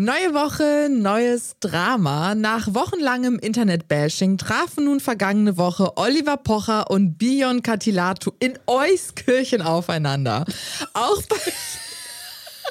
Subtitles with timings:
[0.00, 2.36] Neue Woche, neues Drama.
[2.36, 10.44] Nach wochenlangem Internet-Bashing trafen nun vergangene Woche Oliver Pocher und Bion Katilatu in Euskirchen aufeinander.
[10.92, 11.36] Auch bei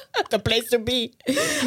[0.32, 1.12] The place to be.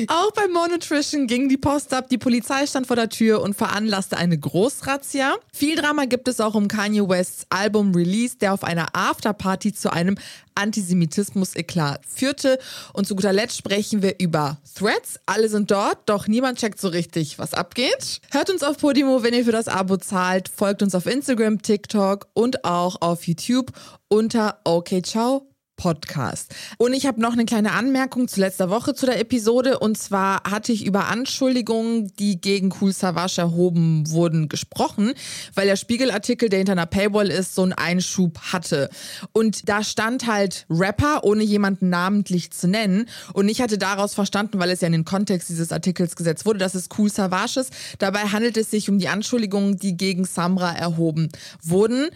[0.08, 4.16] Auch bei Monotrition ging die Post ab, die Polizei stand vor der Tür und veranlasste
[4.16, 5.36] eine Großrazzia.
[5.52, 10.16] Viel Drama gibt es auch um Kanye Wests Album-Release, der auf einer Afterparty zu einem
[10.54, 12.58] Antisemitismus-Eklat führte.
[12.92, 15.20] Und zu guter Letzt sprechen wir über Threads.
[15.26, 18.20] Alle sind dort, doch niemand checkt so richtig, was abgeht.
[18.30, 20.48] Hört uns auf Podimo, wenn ihr für das Abo zahlt.
[20.48, 23.72] Folgt uns auf Instagram, TikTok und auch auf YouTube
[24.08, 25.49] unter OK Ciao
[25.80, 26.54] Podcast.
[26.76, 29.78] Und ich habe noch eine kleine Anmerkung zu letzter Woche zu der Episode.
[29.78, 35.14] Und zwar hatte ich über Anschuldigungen, die gegen Cool Savage erhoben wurden, gesprochen,
[35.54, 38.90] weil der Spiegelartikel, der hinter einer Paywall ist, so einen Einschub hatte.
[39.32, 43.08] Und da stand halt Rapper, ohne jemanden namentlich zu nennen.
[43.32, 46.58] Und ich hatte daraus verstanden, weil es ja in den Kontext dieses Artikels gesetzt wurde,
[46.58, 47.72] dass es Cool Savage ist.
[47.98, 51.30] Dabei handelt es sich um die Anschuldigungen, die gegen Samra erhoben
[51.62, 52.10] wurden.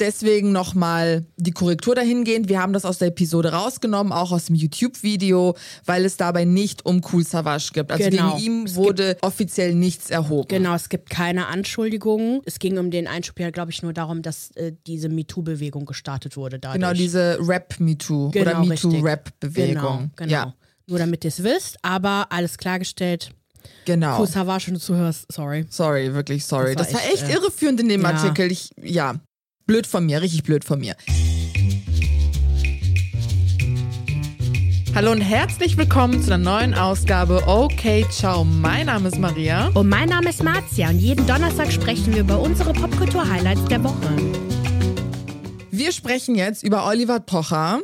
[0.00, 2.48] Deswegen nochmal die Korrektur dahingehend.
[2.48, 6.84] Wir haben das aus der Episode rausgenommen, auch aus dem YouTube-Video, weil es dabei nicht
[6.84, 7.92] um Cool Savage gibt.
[7.92, 8.36] Also Genau.
[8.36, 10.48] gegen ihm wurde offiziell nichts erhoben.
[10.48, 12.40] Genau, es gibt keine Anschuldigungen.
[12.44, 16.36] Es ging um den Einschub ja, glaube ich, nur darum, dass äh, diese MeToo-Bewegung gestartet
[16.36, 16.58] wurde.
[16.58, 16.74] Dadurch.
[16.80, 18.90] Genau, diese Rap-MeToo oder Genau, richtig.
[18.90, 19.74] MeToo-Rap-Bewegung.
[19.74, 20.32] Genau, genau.
[20.32, 20.54] Ja,
[20.88, 23.30] Nur damit ihr es wisst, aber alles klargestellt.
[23.84, 24.24] genau.
[24.26, 25.66] Savage, wenn du zuhörst, sorry.
[25.70, 26.74] Sorry, wirklich sorry.
[26.74, 28.08] Das Das war, war echt, echt, äh, irreführend in dem ja.
[28.10, 28.50] Artikel.
[28.50, 29.14] Ich, ja,
[29.66, 30.94] blöd von mir, richtig blöd von mir.
[34.94, 38.44] Hallo und herzlich willkommen zu einer neuen Ausgabe Okay, ciao.
[38.44, 39.68] Mein Name ist Maria.
[39.74, 44.16] Und mein Name ist Marzia und jeden Donnerstag sprechen wir über unsere Popkultur-Highlights der Woche.
[45.72, 47.80] Wir sprechen jetzt über Oliver Pocher,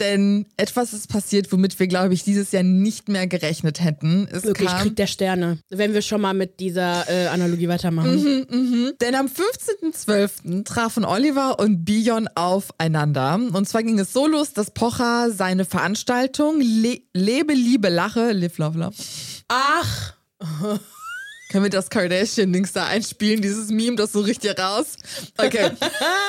[0.00, 4.28] denn etwas ist passiert, womit wir, glaube ich, dieses Jahr nicht mehr gerechnet hätten.
[4.30, 5.58] Es Wirklich kam, Krieg der Sterne.
[5.68, 8.46] Wenn wir schon mal mit dieser äh, Analogie weitermachen.
[8.48, 8.92] Mhm.
[9.00, 10.64] denn am 15.12.
[10.64, 13.34] trafen Oliver und Bion aufeinander.
[13.34, 18.58] Und zwar ging es so los, dass Pocher seine Veranstaltung Le Lebe, Liebe, Lache, Live,
[18.58, 18.94] Love, Love.
[19.48, 20.14] Ach,
[21.48, 24.96] Können wir das Kardashian-Dings da einspielen, dieses Meme, das so richtig raus?
[25.38, 25.70] Okay.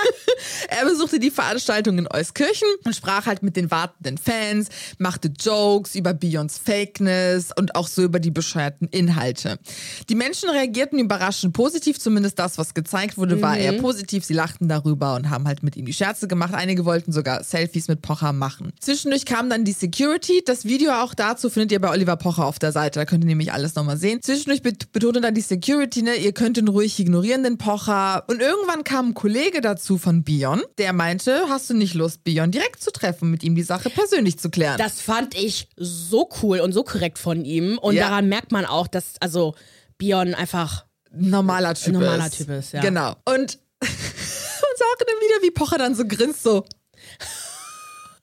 [0.70, 5.96] er besuchte die Veranstaltung in Euskirchen und sprach halt mit den wartenden Fans, machte Jokes
[5.96, 9.60] über Beyoncé Fakeness und auch so über die bescheuerten Inhalte.
[10.08, 14.24] Die Menschen reagierten überraschend positiv, zumindest das, was gezeigt wurde, war eher positiv.
[14.24, 16.54] Sie lachten darüber und haben halt mit ihm die Scherze gemacht.
[16.54, 18.72] Einige wollten sogar Selfies mit Pocher machen.
[18.80, 20.44] Zwischendurch kam dann die Security.
[20.46, 23.00] Das Video auch dazu findet ihr bei Oliver Pocher auf der Seite.
[23.00, 24.22] Da könnt ihr nämlich alles nochmal sehen.
[24.22, 24.62] Zwischendurch
[25.10, 28.24] betonte dann die Security, ne, ihr könnt ihn ruhig ignorieren, den Pocher.
[28.28, 32.52] Und irgendwann kam ein Kollege dazu von Bion, der meinte, hast du nicht Lust, Bion
[32.52, 34.78] direkt zu treffen, mit ihm die Sache persönlich zu klären?
[34.78, 37.78] das fand ich so cool und so korrekt von ihm.
[37.80, 38.10] Und Ja.
[38.10, 39.56] daran merkt man auch, dass, also,
[39.98, 42.38] Bion einfach normaler Typ Normaler ist.
[42.38, 42.82] Typ ist, ja.
[42.82, 43.16] Genau.
[43.26, 46.66] Und, auch in dem Video, wie Pocher dann so grinst, so.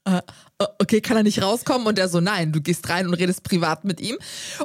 [0.59, 1.87] Okay, kann er nicht rauskommen?
[1.87, 4.17] Und er so, nein, du gehst rein und redest privat mit ihm.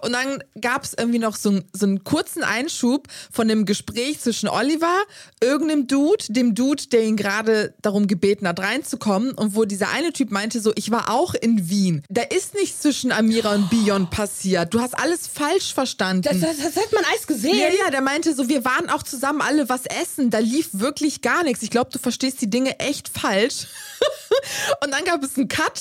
[0.01, 4.21] Und dann gab es irgendwie noch so, einen- so einen kurzen Einschub von dem Gespräch
[4.21, 5.01] zwischen Oliver,
[5.41, 9.33] irgendeinem Dude, dem Dude, der ihn gerade darum gebeten hat, reinzukommen.
[9.33, 12.03] Und wo dieser eine Typ meinte so, ich war auch in Wien.
[12.09, 14.73] Da ist nichts zwischen Amira und Bion passiert.
[14.73, 16.21] Du hast alles falsch verstanden.
[16.21, 17.57] Das, das, das hat man alles gesehen.
[17.57, 20.29] Ja, ja, der meinte so, wir waren auch zusammen alle was essen.
[20.29, 21.61] Da lief wirklich gar nichts.
[21.63, 23.67] Ich glaube, du verstehst die Dinge echt falsch.
[24.85, 25.80] und dann gab es einen Cut.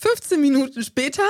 [0.00, 1.22] 15 Minuten später,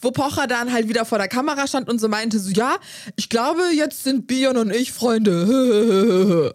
[0.00, 2.76] wo Pocher dann halt wieder vor der Kamera stand und so meinte so, ja,
[3.16, 6.54] ich glaube, jetzt sind Bion und ich Freunde.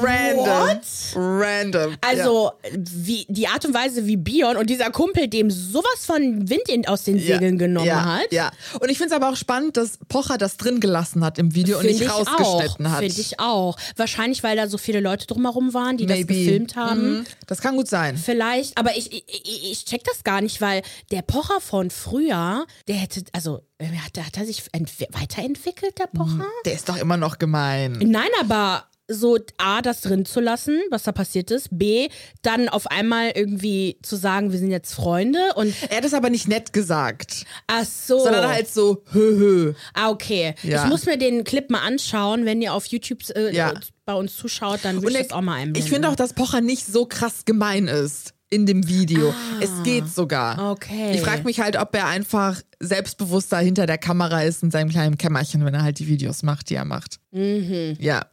[0.00, 0.46] Random.
[0.46, 0.82] What?
[1.16, 1.96] Random.
[2.02, 6.68] Also, wie, die Art und Weise, wie Bion und dieser Kumpel dem sowas von Wind
[6.68, 7.38] in, aus den Ja.
[7.38, 8.32] Segeln genommen ja, hat.
[8.32, 8.50] Ja.
[8.80, 11.78] Und ich finde es aber auch spannend, dass Pocher das drin gelassen hat im Video
[11.78, 12.98] und Find nicht ich rausgeschnitten auch, hat.
[13.00, 13.76] Finde ich auch.
[13.96, 16.26] Wahrscheinlich, weil da so viele Leute drumherum waren, die Maybe.
[16.26, 17.18] das gefilmt haben.
[17.18, 17.24] Mhm.
[17.46, 18.16] Das kann gut sein.
[18.16, 22.96] Vielleicht, aber ich, ich ich check das gar nicht, weil der Pocher von früher, der
[22.96, 26.46] hätte, also, äh, hat, hat er sich entwi- weiterentwickelt, der Pocher?
[26.64, 27.92] Der ist doch immer noch gemein.
[28.02, 31.68] Nein, aber so A, das drin zu lassen, was da passiert ist.
[31.72, 32.10] B,
[32.42, 36.28] dann auf einmal irgendwie zu sagen, wir sind jetzt Freunde und Er hat es aber
[36.28, 38.18] nicht nett gesagt, ach so.
[38.22, 39.72] sondern halt so, hö, hö.
[39.94, 40.54] Ah, okay.
[40.62, 40.82] Ja.
[40.84, 43.72] Ich muss mir den Clip mal anschauen, wenn ihr auf YouTube äh, Ja.
[44.04, 45.82] bei uns zuschaut, dann würde ich das auch mal einblenden.
[45.84, 49.34] ich finde auch, dass Pocher nicht so krass gemein ist in dem Video.
[49.60, 50.58] Es geht sogar.
[50.58, 50.70] Ah.
[50.72, 51.12] Okay.
[51.14, 55.18] Ich frage mich halt, ob er einfach selbstbewusster hinter der Kamera ist in seinem kleinen
[55.18, 57.18] Kämmerchen, wenn er halt die Videos macht, die er macht.
[57.32, 57.96] Mhm.
[57.98, 58.26] Ja.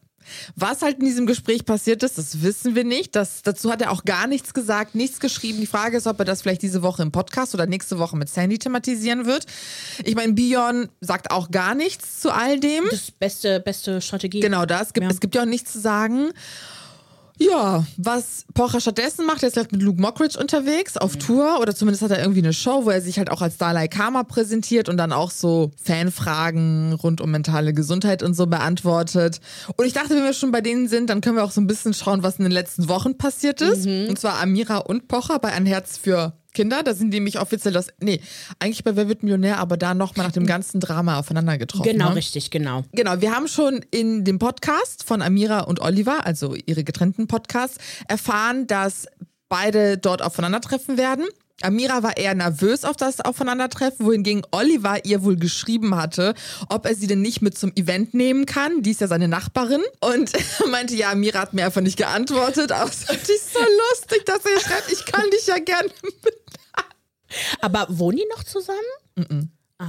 [0.55, 3.15] Was halt in diesem Gespräch passiert ist, das wissen wir nicht.
[3.15, 5.59] Das, dazu hat er auch gar nichts gesagt, nichts geschrieben.
[5.59, 8.29] Die Frage ist, ob er das vielleicht diese Woche im Podcast oder nächste Woche mit
[8.29, 9.45] Sandy thematisieren wird.
[10.03, 12.85] Ich meine, Bion sagt auch gar nichts zu all dem.
[12.89, 14.39] Das ist beste, beste Strategie.
[14.39, 14.93] Genau das.
[14.93, 15.11] Gibt, Ja.
[15.11, 16.31] Es gibt ja auch nichts zu sagen.
[17.37, 21.75] Ja, was Pocher stattdessen macht, er ist halt mit Luke Mockridge unterwegs auf Tour oder
[21.75, 24.87] zumindest hat er irgendwie eine Show, wo er sich halt auch als Dalai Karma präsentiert
[24.87, 29.41] und dann auch so Fanfragen rund um mentale Gesundheit und so beantwortet.
[29.75, 31.67] Und ich dachte, wenn wir schon bei denen sind, dann können wir auch so ein
[31.67, 33.85] bisschen schauen, was in den letzten Wochen passiert ist.
[33.85, 36.81] Und zwar Amira und Pocher bei Ein Herz für Kinder.
[36.81, 38.19] Da sind die nämlich offiziell das, nee,
[38.57, 41.91] eigentlich bei Wer wird Millionär, aber da nochmal nach dem ganzen Drama aufeinander getroffen.
[41.91, 42.15] Genau, ne?
[42.15, 42.83] richtig, genau.
[42.93, 47.77] Genau, wir haben schon in dem Podcast von Amira und Oliver, also ihre getrennten Podcasts,
[48.07, 49.05] erfahren, dass
[49.49, 51.25] beide dort aufeinandertreffen werden.
[51.61, 56.35] Amira war eher nervös auf das Aufeinandertreffen, wohingegen Oliver ihr wohl geschrieben hatte,
[56.69, 58.81] ob er sie denn nicht mit zum Event nehmen kann.
[58.81, 59.81] Die ist ja seine Nachbarin.
[60.01, 62.71] Und er meinte, ja, Amira hat mir einfach nicht geantwortet.
[62.71, 66.35] Es fand ich so lustig, dass er schreibt, ich kann dich ja gerne mit.
[67.61, 68.79] Aber wohnen die noch zusammen?
[69.17, 69.23] Ah,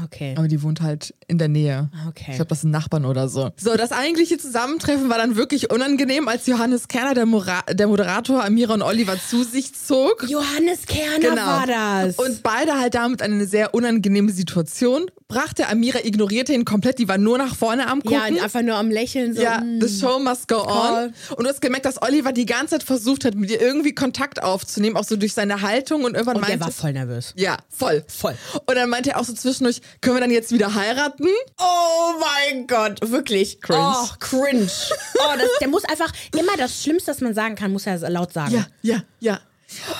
[0.04, 0.34] okay.
[0.36, 1.90] Aber die wohnt halt in der Nähe.
[2.08, 2.30] Okay.
[2.30, 3.50] Ich glaube, das sind Nachbarn oder so.
[3.56, 8.44] So, das eigentliche Zusammentreffen war dann wirklich unangenehm, als Johannes Kerner, der, Mora der Moderator,
[8.44, 10.26] Amira und Oliver zu sich zog.
[10.28, 12.16] Johannes Kerner war das.
[12.16, 15.68] Und beide halt damit eine sehr unangenehme Situation brachte.
[15.68, 18.40] Amira ignorierte ihn komplett, die war nur nach vorne am ja, gucken.
[18.40, 19.42] einfach nur am Lächeln so.
[19.42, 19.80] Ja, mm.
[19.80, 21.12] the show must go on.
[21.36, 24.42] Und du hast gemerkt, dass Oliver die ganze Zeit versucht hat, mit ihr irgendwie Kontakt
[24.42, 27.32] aufzunehmen, auch so durch seine Haltung und irgendwann Und der meinte war voll nervös.
[27.36, 28.04] ja, voll.
[28.06, 28.36] Voll.
[28.66, 31.28] Und dann meinte er auch so zwischendurch, können wir dann jetzt wieder heiraten?
[31.58, 33.60] Oh mein Gott, wirklich.
[33.60, 33.80] Cringe.
[33.80, 34.66] Oh, cringe.
[35.18, 38.32] Oh, das, der muss einfach, immer das Schlimmste, was man sagen kann, muss er laut
[38.32, 38.54] sagen.
[38.54, 39.40] Ja, ja, ja.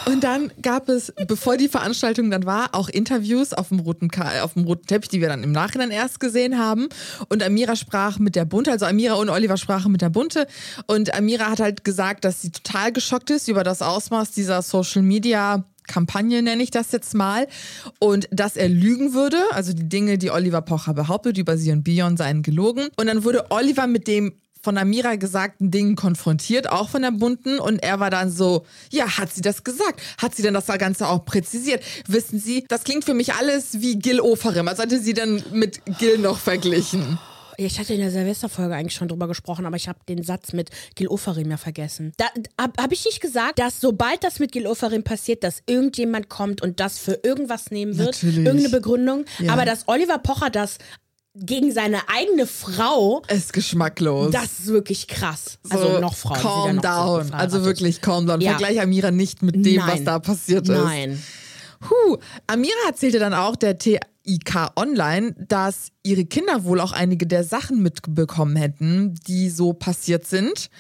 [0.07, 4.11] Und dann gab es, bevor die Veranstaltung dann war, auch Interviews auf dem roten,
[4.43, 6.89] auf dem roten Teppich, die wir dann im Nachhinein erst gesehen haben.
[7.29, 10.47] Und Amira sprach mit der Bunte, also Amira und Oliver sprachen mit der Bunte.
[10.87, 15.03] Und Amira hat halt gesagt, dass sie total geschockt ist über das Ausmaß dieser Social
[15.03, 17.47] Media Kampagne nenne ich das jetzt mal
[17.99, 21.85] und dass er lügen würde, also die Dinge, die Oliver Pocher behauptet über sie und
[21.85, 24.33] Bion seien gelogen und dann wurde Oliver mit dem
[24.67, 27.61] von Amira gesagten Dingen konfrontiert, auch von der Bunten.
[27.61, 30.03] Und er war dann so, ja, hat sie das gesagt?
[30.19, 31.85] Hat sie denn das Ganze auch präzisiert?
[32.09, 34.67] Wissen Sie, das klingt für mich alles wie Gil Oferim.
[34.67, 37.17] als hätte sie dann mit Gil noch verglichen.
[37.59, 40.71] Ich hatte in der Silvesterfolge eigentlich schon drüber gesprochen, aber ich habe den Satz mit
[40.97, 42.13] Gil Oferim ja vergessen.
[42.17, 42.27] Da
[42.61, 46.61] habe hab ich nicht gesagt, dass sobald das mit Gil Oferim passiert, dass irgendjemand kommt
[46.61, 48.39] und das für irgendwas nehmen wird, Natürlich.
[48.45, 49.53] irgendeine Begründung, Ja.
[49.53, 50.79] aber dass Oliver Pocher das
[51.39, 54.31] gegen seine eigene Frau, Ist geschmacklos.
[54.33, 55.59] das ist wirklich krass.
[55.63, 56.41] So, Also noch Frauen.
[56.41, 57.25] Calm noch so down.
[57.29, 57.35] verheiratet.
[57.35, 58.41] Also wirklich calm down.
[58.41, 58.53] Ja.
[58.53, 60.05] Vergleich Amira nicht mit dem, was Nein.
[60.05, 60.75] da passiert ist.
[60.75, 61.23] Nein.
[61.91, 62.17] Huh.
[62.47, 64.01] Amira erzählte dann auch der TIK
[64.77, 70.71] Online, dass ihre Kinder wohl auch einige der Sachen mitbekommen hätten, die so passiert sind.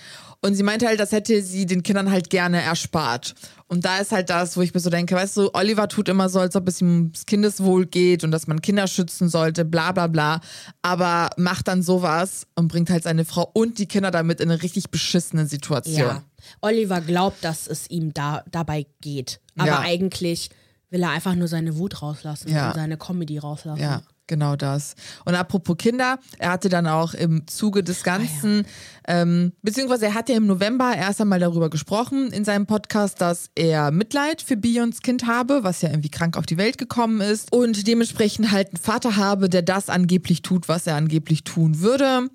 [0.42, 3.34] Und sie meinte halt, das hätte sie den Kindern halt gerne erspart.
[3.68, 6.28] Und da ist halt das, wo ich mir so denke, weißt du, Oliver tut immer
[6.28, 9.92] so, als ob es ihm ums Kindeswohl geht und dass man Kinder schützen sollte, bla
[9.92, 10.40] bla bla.
[10.82, 14.62] Aber macht dann sowas und bringt halt seine Frau und die Kinder damit in eine
[14.62, 15.96] richtig beschissene Situation.
[15.98, 16.22] Ja.
[16.60, 19.40] Oliver glaubt, dass es ihm da, dabei geht.
[19.56, 19.80] Aber Ja.
[19.80, 20.50] eigentlich
[20.90, 22.68] will er einfach nur seine Wut rauslassen Ja.
[22.68, 23.82] und seine Comedy rauslassen.
[23.82, 24.94] Ja, genau das.
[25.24, 28.66] Und apropos Kinder, er hatte dann auch im Zuge des Ganzen,
[29.08, 33.50] ähm, beziehungsweise er hat ja im November erst einmal darüber gesprochen in seinem Podcast, dass
[33.54, 37.52] er Mitleid für Bions Kind habe, was ja irgendwie krank auf die Welt gekommen ist
[37.52, 42.28] und dementsprechend halt einen Vater habe, der das angeblich tut, was er angeblich tun würde.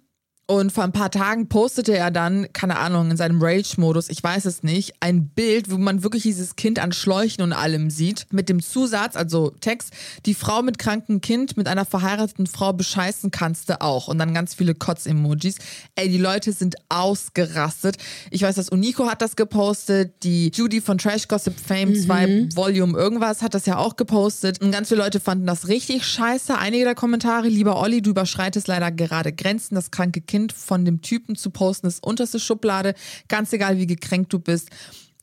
[0.52, 4.44] Und vor ein paar Tagen postete er dann, keine Ahnung, in seinem Rage-Modus, ich weiß
[4.44, 8.50] es nicht, ein Bild, wo man wirklich dieses Kind an Schläuchen und allem sieht, mit
[8.50, 9.94] dem Zusatz, also Text,
[10.26, 14.10] die Frau mit krankem Kind mit einer verheirateten Frau bescheißen kannst du auch.
[14.10, 15.56] Und dann ganz viele Kotz-Emojis.
[15.96, 17.96] Ey, die Leute sind ausgerastet.
[18.30, 22.98] Ich weiß, dass Unico hat das gepostet, die Judy von Trash Gossip Fame 2 Volume
[22.98, 24.62] irgendwas hat das ja auch gepostet.
[24.62, 26.58] Und ganz viele Leute fanden das richtig scheiße.
[26.58, 29.76] Einige der Kommentare, lieber Olli, du überschreitest leider gerade Grenzen.
[29.76, 32.94] Das kranke Kind von dem Typen zu posten ist unterste Schublade.
[33.28, 34.70] Ganz egal, wie gekränkt du bist.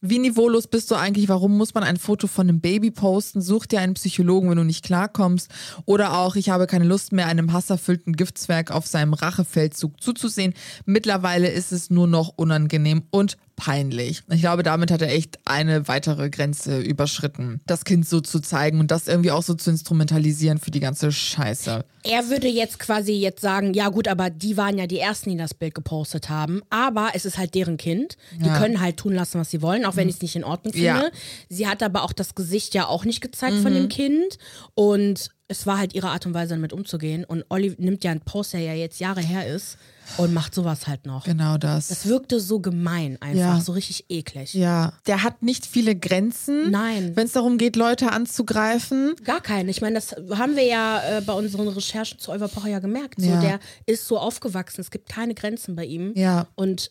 [0.01, 1.29] Wie niveaulos bist du eigentlich?
[1.29, 3.41] Warum muss man ein Foto von einem Baby posten?
[3.41, 5.51] Such dir einen Psychologen, wenn du nicht klarkommst.
[5.87, 10.55] Oder auch, ich habe keine Lust mehr, einem hasserfüllten Giftzwerg auf seinem Rachefeldzug zuzusehen.
[10.85, 14.23] Mittlerweile ist es nur noch unangenehm und peinlich.
[14.31, 18.79] Ich glaube, damit hat er echt eine weitere Grenze überschritten, das Kind so zu zeigen
[18.79, 21.85] und das irgendwie auch so zu instrumentalisieren für die ganze Scheiße.
[22.05, 25.37] Er würde jetzt quasi jetzt sagen, ja gut, aber die waren ja die Ersten, die
[25.37, 26.63] das Bild gepostet haben.
[26.71, 28.17] Aber es ist halt deren Kind.
[28.41, 28.53] Die Ja.
[28.55, 28.63] Mhm.
[28.63, 30.87] können halt tun lassen, was sie wollen, auch wenn ich es nicht in Ordnung finde.
[30.87, 31.11] Ja.
[31.49, 34.39] Sie hat aber auch das Gesicht ja auch nicht gezeigt von dem Kind.
[34.75, 37.25] Und es war halt ihre Art und Weise, damit umzugehen.
[37.25, 39.79] Und Olli nimmt ja einen Post, der ja jetzt Jahre her ist,
[40.19, 41.25] und macht sowas halt noch.
[41.25, 41.89] Genau das.
[41.89, 43.61] Das wirkte so gemein einfach, Ja.
[43.61, 44.53] so richtig eklig.
[44.55, 47.17] ja, der hat nicht viele Grenzen, Nein.
[47.17, 49.15] wenn es darum geht, Leute anzugreifen.
[49.25, 49.71] Gar keine.
[49.71, 53.21] Ich meine, das haben wir ja äh, bei unseren Recherchen zu Oliver Pocher ja gemerkt.
[53.21, 53.41] So, Ja.
[53.41, 54.81] der ist so aufgewachsen.
[54.81, 56.13] Es gibt keine Grenzen bei ihm.
[56.15, 56.47] Ja.
[56.55, 56.91] Und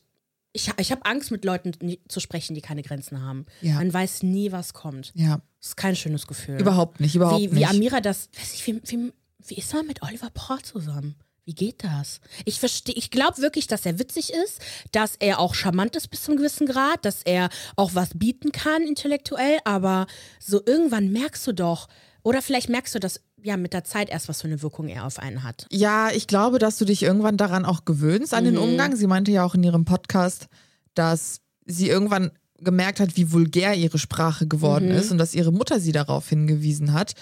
[0.54, 1.74] ich, ich habe Angst, mit Leuten
[2.08, 3.46] zu sprechen, die keine Grenzen haben.
[3.62, 3.76] Ja.
[3.76, 5.12] Man weiß nie, was kommt.
[5.14, 6.60] Ja, Das ist kein schönes Gefühl.
[6.60, 7.56] überhaupt nicht, überhaupt wie, nicht.
[7.58, 9.12] wie Amira das, weiß ich, wie, wie,
[9.48, 11.16] wie ist man mit Oliver Pocher zusammen?
[11.44, 12.20] Wie geht das?
[12.46, 14.62] Ich verstehe, ich glaube wirklich, dass er witzig ist,
[14.94, 18.52] dass er auch charmant ist bis zu einem gewissen Grad, dass er auch was bieten
[18.54, 20.08] kann intellektuell, aber
[20.40, 21.88] so irgendwann merkst du doch,
[22.24, 25.06] oder vielleicht merkst du das ja mit der Zeit erst, was für eine Wirkung er
[25.06, 25.68] auf einen hat.
[25.72, 28.48] Ja, ich glaube, dass du dich irgendwann daran auch gewöhnst, an Mhm.
[28.50, 28.96] den Umgang.
[28.96, 30.48] Sie meinte ja auch in ihrem Podcast,
[30.96, 34.96] dass sie irgendwann gemerkt hat, wie vulgär ihre Sprache geworden Mhm.
[34.96, 37.14] ist und dass ihre Mutter sie darauf hingewiesen hat.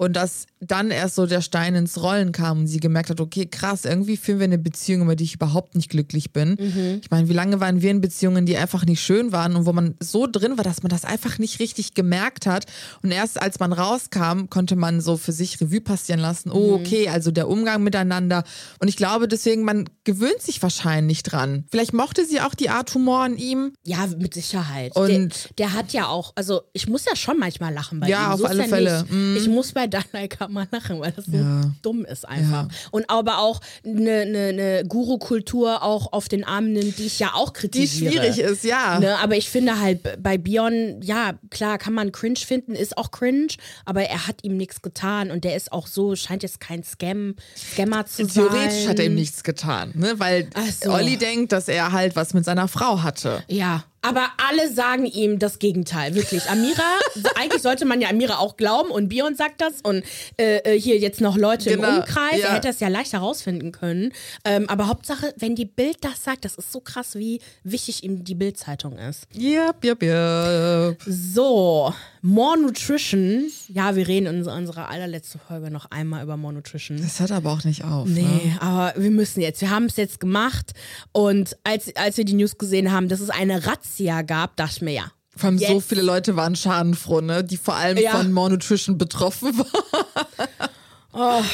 [0.00, 3.46] Und dass dann erst so der Stein ins Rollen kam und sie gemerkt hat, okay,
[3.46, 6.50] krass, irgendwie führen wir eine Beziehung, über die ich überhaupt nicht glücklich bin.
[6.50, 7.00] Mhm.
[7.02, 9.72] Ich meine, wie lange waren wir in Beziehungen, die einfach nicht schön waren und wo
[9.72, 12.66] man so drin war, dass man das einfach nicht richtig gemerkt hat.
[13.02, 17.08] Und erst als man rauskam, konnte man so für sich Revue passieren lassen, oh, okay,
[17.08, 18.44] also der Umgang miteinander.
[18.78, 21.64] Und ich glaube deswegen, man gewöhnt sich wahrscheinlich dran.
[21.72, 23.72] Vielleicht mochte sie auch die Art Humor in ihm.
[23.84, 24.94] Ja, mit Sicherheit.
[24.94, 25.28] Und- der,
[25.58, 28.32] der hat ja auch, also ich muss ja schon manchmal lachen bei Ja, ihm.
[28.34, 29.04] auf so alle ja Fälle.
[29.10, 29.34] Mhm.
[29.34, 29.42] Nicht.
[29.46, 31.62] Ich muss bei Dalai Lama lachen, weil das so Ja.
[31.82, 32.68] dumm ist einfach.
[32.90, 37.32] Und aber auch eine ne, ne Guru-Kultur auch auf den Arm nimmt, die ich ja
[37.34, 38.12] auch Die kritisiere.
[38.12, 38.98] schwierig ist, ja.
[39.00, 43.10] Ne, aber ich finde halt bei Bion, ja, klar, kann man cringe finden, ist auch
[43.10, 43.48] cringe,
[43.84, 47.34] aber er hat ihm nichts getan und der ist auch so, scheint jetzt kein Scam,
[47.56, 48.48] Scammer zu sein.
[48.48, 50.14] Theoretisch hat er ihm nichts getan, ne?
[50.18, 50.48] weil
[50.82, 50.90] so.
[50.92, 53.42] Olli denkt, dass er halt was mit seiner Frau hatte.
[53.48, 56.48] Ja, aber alle sagen ihm das Gegenteil, wirklich.
[56.48, 56.82] Amira,
[57.36, 60.02] eigentlich sollte man ja Amira auch glauben und Bion sagt das und
[60.38, 62.46] äh, äh, hier jetzt noch Leute Genau, im Umkreis, ja.
[62.48, 64.12] er hätte das ja leicht herausfinden können.
[64.44, 68.24] Ähm, aber Hauptsache, wenn die Bild das sagt, das ist so krass, wie wichtig ihm
[68.24, 69.26] die Bildzeitung ist.
[69.34, 70.96] Yep, yep, yep.
[71.06, 73.46] So, More Nutrition.
[73.68, 77.00] Ja, wir reden in unserer allerletzten Folge noch einmal über More Nutrition.
[77.00, 78.08] Das hört aber auch nicht auf.
[78.08, 78.22] Ne?
[78.22, 79.60] Nee, aber wir müssen jetzt.
[79.60, 80.72] Wir haben es jetzt gemacht.
[81.12, 84.82] Und als, als wir die News gesehen haben, dass es eine Razzia gab, dachte ich
[84.82, 85.04] mir, ja.
[85.36, 85.88] Vor allem so Jetzt.
[85.88, 87.44] viele Leute waren schadenfroh, ne?
[87.44, 88.10] die vor allem Ja.
[88.12, 89.52] von Malnutrition betroffen
[91.12, 91.44] waren.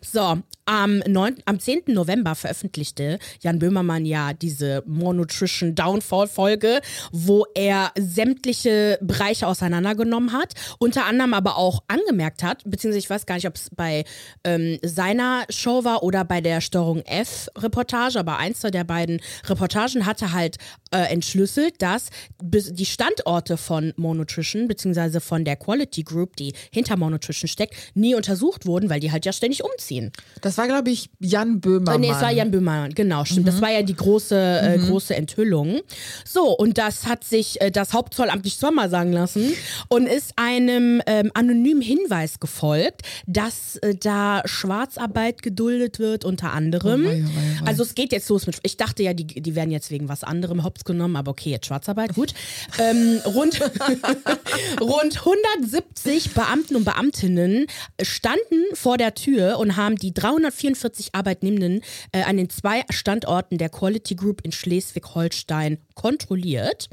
[0.00, 1.82] So, am, 9, am 10.
[1.88, 10.32] November veröffentlichte Jan Böhmermann ja diese More Nutrition Downfall Folge, wo er sämtliche Bereiche auseinandergenommen
[10.32, 14.04] hat, unter anderem aber auch angemerkt hat, beziehungsweise ich weiß gar nicht, ob es bei
[14.44, 20.06] ähm, seiner Show war oder bei der Steuerung F Reportage, aber eins der beiden Reportagen
[20.06, 20.56] hatte halt
[20.92, 26.96] äh, entschlüsselt, dass die Standorte von More Nutrition, beziehungsweise von der Quality Group, die hinter
[26.96, 30.12] More Nutrition steckt, nie untersucht wurden, weil die halt ja ständig umziehen.
[30.40, 32.00] Das war, glaube ich, Jan Böhmermann.
[32.00, 33.48] Nee, es war Jan Böhmermann, genau, stimmt.
[33.48, 35.80] Das war ja die große, äh, große Enthüllung.
[36.24, 39.52] So, und das hat sich äh, das Hauptzollamt nicht zweimal sagen lassen
[39.88, 47.06] und ist einem ähm, anonymen Hinweis gefolgt, dass äh, da Schwarzarbeit geduldet wird, unter anderem.
[47.06, 47.68] Oh wei, oh wei, oh wei.
[47.68, 50.24] Also es geht jetzt los mit, ich dachte ja, die, die werden jetzt wegen was
[50.24, 52.34] anderem hops genommen, aber okay, jetzt Schwarzarbeit, gut.
[52.78, 53.60] ähm, rund,
[54.80, 57.66] rund 170 Beamten und Beamtinnen
[58.00, 61.82] standen vor der Tür und haben die 344 Arbeitnehmenden
[62.12, 66.88] äh, an den zwei Standorten der Quality Group in Schleswig-Holstein kontrolliert.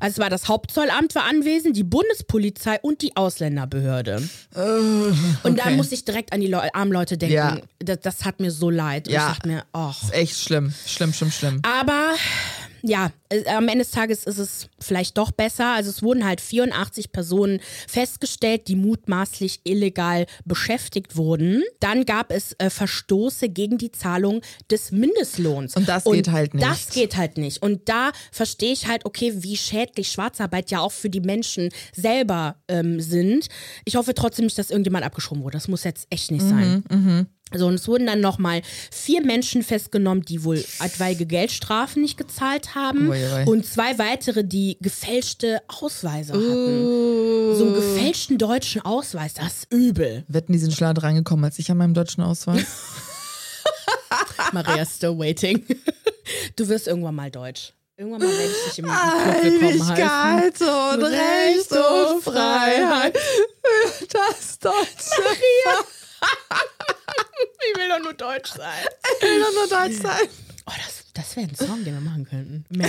[0.00, 4.28] Also es war das Hauptzollamt war anwesend, die Bundespolizei und die Ausländerbehörde.
[5.42, 5.76] Und da okay.
[5.76, 7.34] muss ich direkt an die Leu armen Leute denken.
[7.34, 7.58] Ja.
[7.78, 9.08] Das, das hat mir so leid.
[9.08, 9.28] Und Ja.
[9.28, 9.92] Ich dachte mir, oh.
[10.12, 10.72] Echt schlimm.
[10.86, 11.62] Schlimm, schlimm, schlimm.
[11.62, 12.14] Aber
[12.82, 15.74] ja, äh, am Ende des Tages ist es vielleicht doch besser.
[15.74, 21.62] Also es wurden halt 84 Personen festgestellt, die mutmaßlich illegal beschäftigt wurden.
[21.80, 25.76] Dann gab es äh, Verstoße gegen die Zahlung des Mindestlohns.
[25.76, 26.66] Und das geht halt nicht.
[26.66, 27.62] Das geht halt nicht.
[27.62, 32.56] Und da verstehe ich halt, okay, wie schädlich Schwarzarbeit ja auch für die Menschen selber
[32.68, 33.48] ähm, sind.
[33.84, 35.56] Ich hoffe trotzdem nicht, dass irgendjemand abgeschoben wurde.
[35.56, 36.84] Das muss jetzt echt nicht sein.
[36.90, 42.16] Mhm, So, und es wurden dann nochmal vier Menschen festgenommen, die wohl etwaige Geldstrafen nicht
[42.16, 43.08] gezahlt haben.
[43.08, 43.44] Ui, ui.
[43.44, 46.84] Und zwei weitere, die gefälschte Ausweise hatten.
[46.84, 47.54] Uh.
[47.54, 50.24] So einen gefälschten deutschen Ausweis, das ist übel.
[50.28, 52.66] Wetten, die sind schneller reingekommen als ich an meinem deutschen Ausweis.
[54.52, 55.64] Maria still waiting.
[56.54, 57.72] Du wirst irgendwann mal deutsch.
[57.96, 60.68] Irgendwann mal werde ich dich im Club willkommen heißen.
[60.68, 63.18] Und Recht und Freiheit
[64.12, 65.22] das Deutsche.
[67.68, 68.86] Ich will doch nur deutsch sein.
[69.16, 70.28] Ich will doch nur Deutsch sein.
[71.20, 72.64] Das, wäre ein Song, den wir machen könnten.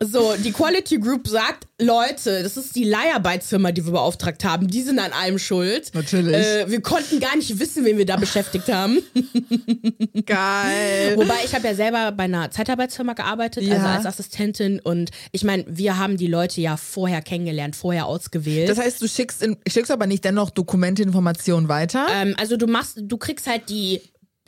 [0.00, 4.68] So, die Quality Group sagt, Leute, das ist die Leiharbeitsfirma, die wir beauftragt haben.
[4.68, 5.90] Die sind an allem schuld.
[5.94, 6.34] Natürlich.
[6.34, 8.98] Äh, wir konnten gar nicht wissen, wen wir da beschäftigt haben.
[10.26, 11.16] Geil.
[11.16, 13.76] Wobei ich habe ja selber bei einer Zeitarbeitsfirma gearbeitet, Ja.
[13.76, 14.80] also als Assistentin.
[14.80, 18.68] Und ich meine, wir haben die Leute ja vorher kennengelernt, vorher ausgewählt.
[18.68, 22.06] Das heißt, du schickst, in, schickst aber nicht dennoch Dokumente, Informationen weiter?
[22.12, 24.00] Ähm, also du machst, du kriegst halt die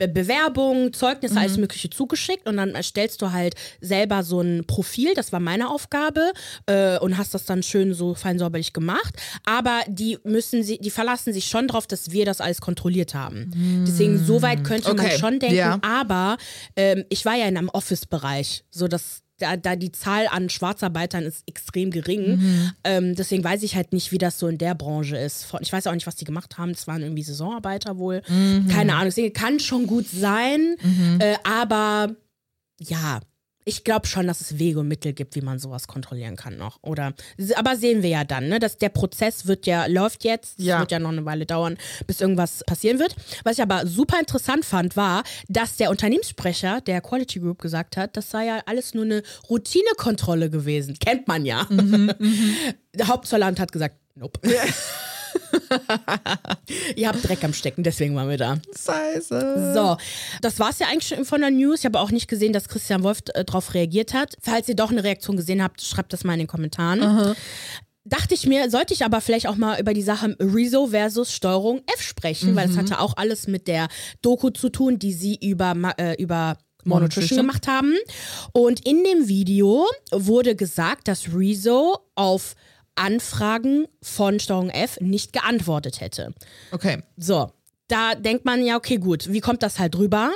[0.07, 5.13] Be Bewerbung, Zeugnisse, alles Mögliche zugeschickt und dann erstellst du halt selber so ein Profil,
[5.15, 6.31] das war meine Aufgabe
[6.65, 9.15] äh, und hast das dann schön so fein säuberlich gemacht.
[9.45, 13.51] Aber die müssen sie, die verlassen sich schon drauf, dass wir das alles kontrolliert haben.
[13.85, 15.79] Deswegen, so weit könnte man Okay, schon denken, ja.
[15.81, 16.37] aber
[16.77, 21.23] ähm, ich war ja in einem Office-Bereich, so dass da, da die Zahl an Schwarzarbeitern
[21.23, 22.37] ist extrem gering.
[22.37, 22.71] Mhm.
[22.83, 25.47] Ähm, deswegen weiß ich halt nicht, wie das so in der Branche ist.
[25.61, 26.73] Ich weiß auch nicht, was die gemacht haben.
[26.73, 28.21] Das waren irgendwie Saisonarbeiter wohl.
[28.27, 28.67] Mhm.
[28.69, 29.05] Keine Ahnung.
[29.05, 30.75] Deswegen kann schon gut sein.
[31.19, 32.15] Äh, aber
[32.79, 33.19] ja,
[33.65, 36.79] ich glaube schon, dass es Wege und Mittel gibt, wie man sowas kontrollieren kann noch.
[36.81, 37.13] Oder,
[37.55, 38.59] aber sehen wir ja dann, ne?
[38.59, 40.79] Dass der Prozess wird ja, läuft jetzt, Ja.
[40.79, 41.77] wird ja noch eine Weile dauern,
[42.07, 43.15] bis irgendwas passieren wird.
[43.43, 48.17] Was ich aber super interessant fand, war, dass der Unternehmenssprecher der Quality Group gesagt hat,
[48.17, 50.97] das sei ja alles nur eine Routinekontrolle gewesen.
[50.99, 51.65] Kennt man ja.
[51.69, 54.39] Der Hauptzollamt hat gesagt, nope.
[56.95, 58.57] Ihr habt Dreck am Stecken, deswegen waren wir da.
[58.75, 59.73] Scheiße.
[59.73, 59.97] So,
[60.41, 61.79] das war's ja eigentlich schon von der News.
[61.79, 64.35] Ich habe auch nicht gesehen, dass Christian Wolf äh, darauf reagiert hat.
[64.41, 67.35] Falls ihr doch eine Reaktion gesehen habt, schreibt das mal in den Kommentaren.
[68.05, 71.81] Dachte ich mir, sollte ich aber vielleicht auch mal über die Sache Rezo versus Steuerung
[71.87, 73.87] F sprechen, weil es hatte auch alles mit der
[74.21, 77.37] Doku zu tun, die sie über, äh, über Monotrition.
[77.37, 77.93] gemacht haben.
[78.51, 82.55] Und in dem Video wurde gesagt, dass Rezo auf
[82.95, 86.33] Anfragen von Steuerung F nicht geantwortet hätte.
[86.71, 87.03] Okay.
[87.17, 87.51] So,
[87.87, 90.31] da denkt man ja, okay, gut, wie kommt das halt rüber?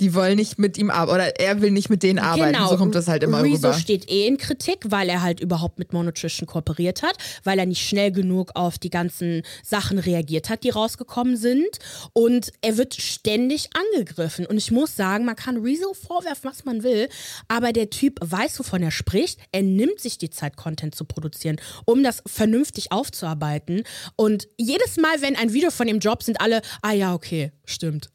[0.00, 2.58] Die wollen nicht mit ihm arbeiten oder er will nicht mit denen arbeiten.
[2.68, 3.78] So kommt das halt immer Rezo rüber.
[3.78, 7.86] steht eh in Kritik, weil er halt überhaupt mit Monotrition kooperiert hat, weil er nicht
[7.86, 11.78] schnell genug auf die ganzen Sachen reagiert hat, die rausgekommen sind.
[12.12, 14.46] Und er wird ständig angegriffen.
[14.46, 17.08] Und ich muss sagen, man kann Rezo vorwerfen, was man will,
[17.48, 19.38] aber der Typ weiß, wovon er spricht.
[19.52, 23.84] Er nimmt sich die Zeit, Content zu produzieren, um das vernünftig aufzuarbeiten.
[24.16, 28.10] Und jedes Mal, wenn ein Video von ihm droppt, sind alle, ah ja, okay, stimmt.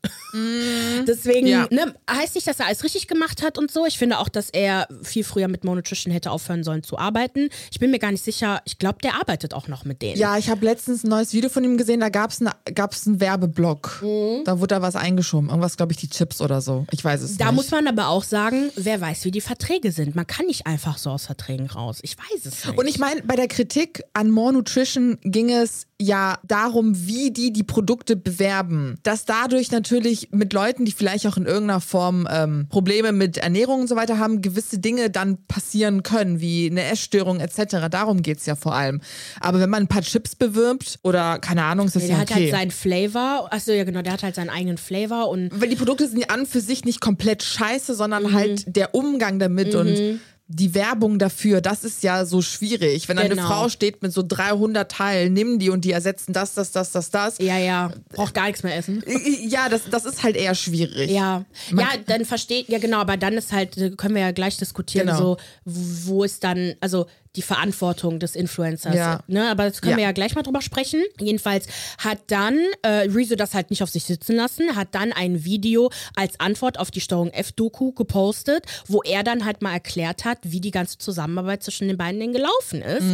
[1.07, 1.67] Deswegen Ja.
[1.71, 3.85] ne, heißt nicht, dass er alles richtig gemacht hat und so.
[3.85, 7.49] Ich finde auch, dass er viel früher mit Monotrition hätte aufhören sollen zu arbeiten.
[7.71, 8.61] Ich bin mir gar nicht sicher.
[8.65, 10.17] Ich glaube, der arbeitet auch noch mit denen.
[10.17, 12.39] Ja, ich habe letztens ein neues Video von ihm gesehen, da gab es
[12.75, 14.01] gab's einen Werbeblock.
[14.03, 14.43] Mhm.
[14.45, 15.49] Da wurde da was eingeschoben.
[15.49, 16.85] Irgendwas, glaube ich, die Chips oder so.
[16.91, 17.55] Ich weiß es Da nicht.
[17.55, 20.15] muss man aber auch sagen, wer weiß, wie die Verträge sind.
[20.15, 21.99] Man kann nicht einfach so aus Verträgen raus.
[22.01, 22.77] Ich weiß es nicht.
[22.77, 27.51] Und ich meine, bei der Kritik an More Nutrition ging es ja darum, wie die
[27.51, 28.99] die Produkte bewerben.
[29.03, 33.81] Dass dadurch natürlich mit Leuten, die vielleicht auch in irgendeiner Form ähm, Probleme mit Ernährung
[33.81, 37.87] und so weiter haben, gewisse Dinge dann passieren können, wie eine Essstörung etc.
[37.89, 39.01] Darum geht's ja vor allem.
[39.39, 42.29] Aber wenn man ein paar Chips bewirbt oder keine Ahnung, ist das der ja hat
[42.29, 42.51] okay.
[42.51, 43.47] halt seinen Flavor.
[43.51, 46.27] Achso, ja genau, der hat halt seinen eigenen Flavor und Weil die Produkte sind ja
[46.27, 48.33] an für sich nicht komplett scheiße, sondern Mhm.
[48.33, 53.09] halt der Umgang damit und die Werbung dafür, das ist ja so schwierig.
[53.09, 53.47] Wenn da eine Genau.
[53.47, 57.09] Frau steht mit so 300 Teilen, nimm die und die ersetzen das, das, das, das,
[57.11, 57.37] das.
[57.39, 59.03] ja, ja, braucht gar nichts mehr essen.
[59.47, 61.11] Ja, das, das ist halt eher schwierig.
[61.11, 61.43] Ja,
[61.75, 65.19] ja, dann versteht, ja genau, aber dann ist halt, können wir ja gleich diskutieren, Genau.
[65.19, 67.07] so, wo ist dann, also
[67.37, 69.19] die Verantwortung des Influencers, Ja.
[69.27, 69.97] ne, aber das können Ja.
[69.97, 71.01] wir ja gleich mal drüber sprechen.
[71.19, 71.67] Jedenfalls
[71.99, 75.91] hat dann äh, Rezo das halt nicht auf sich sitzen lassen, hat dann ein Video
[76.15, 80.59] als Antwort auf die Steuerung F-Doku gepostet, wo er dann halt mal erklärt hat, wie
[80.59, 83.05] die ganze Zusammenarbeit zwischen den beiden denn gelaufen ist.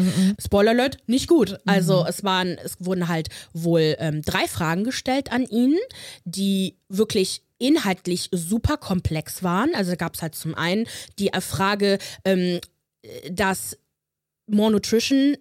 [0.43, 1.57] Spoiler Alert, nicht gut.
[1.65, 5.77] Also es waren, es wurden halt wohl ähm, drei Fragen gestellt an ihn,
[6.23, 9.75] die wirklich inhaltlich super komplex waren.
[9.75, 10.85] Also gab es halt zum einen
[11.19, 12.59] die äh, Frage, ähm,
[13.29, 13.77] dass
[14.47, 15.37] More Nutrition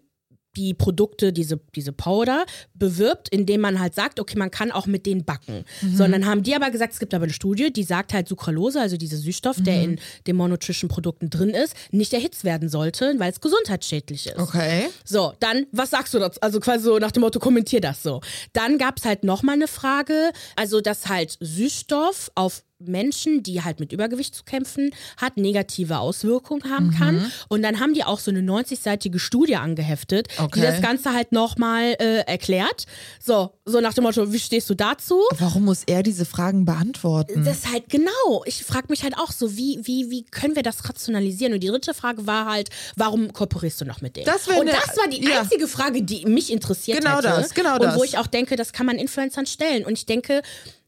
[0.56, 5.06] die Produkte, diese, diese Powder, bewirbt, indem man halt sagt, okay, man kann auch mit
[5.06, 5.64] denen backen.
[5.94, 8.96] Sondern haben die aber gesagt, es gibt aber eine Studie, die sagt halt Sucralose, also
[8.96, 13.32] dieser Süßstoff, der in den More Nutrition Produkten drin ist, nicht erhitzt werden sollte, weil
[13.32, 14.38] es gesundheitsschädlich ist.
[14.38, 14.88] Okay.
[15.04, 16.40] So, dann, was sagst du dazu?
[16.42, 18.20] Also quasi so nach dem Motto, kommentier das so.
[18.52, 23.80] Dann gab es halt nochmal eine Frage, also dass halt Süßstoff auf Menschen, die halt
[23.80, 27.30] mit Übergewicht zu kämpfen hat, negative Auswirkungen haben kann.
[27.48, 30.60] Und dann haben die auch so eine 90-seitige Studie angeheftet, die Okay.
[30.62, 32.86] das Ganze halt nochmal äh, erklärt.
[33.20, 35.20] So, so nach dem Motto, wie stehst du dazu?
[35.38, 37.44] Warum muss er diese Fragen beantworten?
[37.44, 38.42] Das ist halt genau.
[38.46, 41.52] Ich frage mich halt auch so, wie, wie, wie können wir das rationalisieren?
[41.54, 44.26] Und die dritte Frage war halt, warum kooperierst du noch mit denen?
[44.26, 45.40] Das Und ne- das war die ja.
[45.40, 47.28] einzige Frage, die mich interessiert Genau hätte.
[47.28, 48.04] das, genau Und wo das.
[48.04, 49.84] ich auch denke, das kann man Influencern stellen.
[49.84, 50.42] Und ich denke,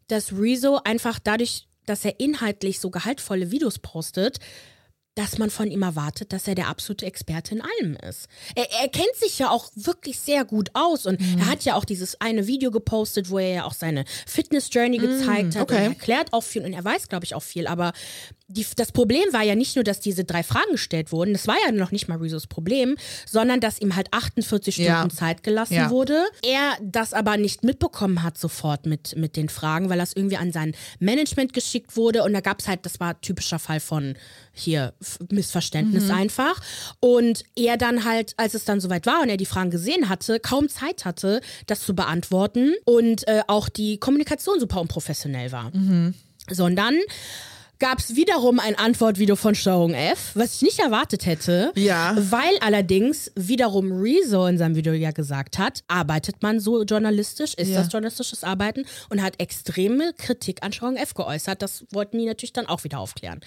[0.08, 4.38] dass Rezo einfach dadurch dass er inhaltlich so gehaltvolle Videos postet,
[5.16, 8.26] dass man von ihm erwartet, dass er der absolute Experte in allem ist.
[8.56, 11.38] Er, er kennt sich ja auch wirklich sehr gut aus und Mhm.
[11.38, 15.54] er hat ja auch dieses eine Video gepostet, wo er ja auch seine Fitness-Journey gezeigt
[15.54, 15.74] hat okay.
[15.76, 17.92] und er erklärt auch viel und er weiß, glaube ich, auch viel, aber
[18.48, 21.56] die, das Problem war ja nicht nur, dass diese drei Fragen gestellt wurden, das war
[21.64, 25.08] ja noch nicht mal Rezos Problem, sondern dass ihm halt 48 Stunden Ja.
[25.08, 25.90] Zeit gelassen Ja.
[25.90, 26.24] wurde.
[26.44, 30.52] Er das aber nicht mitbekommen hat sofort mit, mit den Fragen, weil das irgendwie an
[30.52, 34.14] sein Management geschickt wurde und da gab es halt, das war typischer Fall von
[34.52, 34.92] hier
[35.30, 36.60] Missverständnis einfach.
[37.00, 40.38] Und er dann halt, als es dann soweit war und er die Fragen gesehen hatte,
[40.38, 45.72] kaum Zeit hatte, das zu beantworten und äh, auch die Kommunikation super unprofessionell war.
[46.50, 46.94] Sondern
[47.78, 51.72] gab es wiederum ein Antwortvideo von Steuerung F, was ich nicht erwartet hätte.
[51.74, 52.14] Ja.
[52.16, 57.68] Weil allerdings wiederum Rezo in seinem Video ja gesagt hat, arbeitet man so journalistisch, ist
[57.68, 57.82] Ja.
[57.82, 61.62] das journalistisches Arbeiten und hat extreme Kritik an Steuerung F geäußert.
[61.62, 63.40] Das wollten die natürlich dann auch wieder aufklären.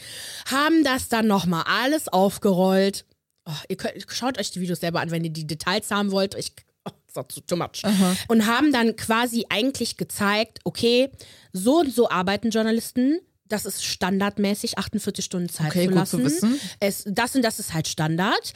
[0.49, 3.05] Haben das dann nochmal alles aufgerollt.
[3.45, 6.35] Oh, ihr könnt, schaut euch die Videos selber an, wenn ihr die Details haben wollt.
[6.35, 6.51] Ich
[6.85, 7.81] oh, too much.
[8.27, 11.09] Und haben dann quasi eigentlich gezeigt, okay,
[11.53, 13.19] so und so arbeiten Journalisten.
[13.49, 16.25] Das ist standardmäßig 48 Stunden Zeit Okay, zu gut zu lassen.
[16.25, 16.59] wissen.
[16.79, 18.53] Es, das und das ist halt Standard.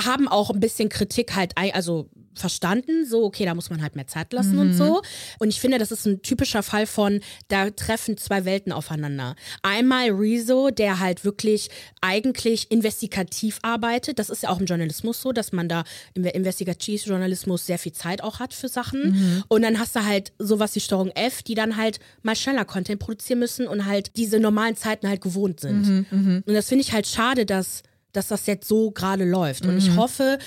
[0.00, 4.06] Haben auch ein bisschen Kritik halt, also verstanden, so, okay, da muss man halt mehr
[4.06, 5.02] Zeit lassen und so.
[5.40, 9.34] Und ich finde, das ist ein typischer Fall von, da treffen zwei Welten aufeinander.
[9.62, 11.68] Einmal Rezo, der halt wirklich
[12.00, 14.20] eigentlich investigativ arbeitet.
[14.20, 15.82] Das ist ja auch im Journalismus so, dass man da
[16.14, 19.44] im Investigativjournalismus sehr viel Zeit auch hat für Sachen.
[19.48, 23.00] Und dann hast du halt sowas wie Steuerung F, die dann halt mal schneller Content
[23.00, 26.06] produzieren müssen und halt diese normalen Zeiten halt gewohnt sind.
[26.46, 29.66] Und das finde ich halt schade, dass, dass das jetzt so gerade läuft.
[29.66, 30.38] Und ich hoffe,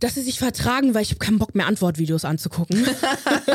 [0.00, 2.84] dass sie sich vertragen, weil ich habe keinen Bock mehr Antwortvideos anzugucken.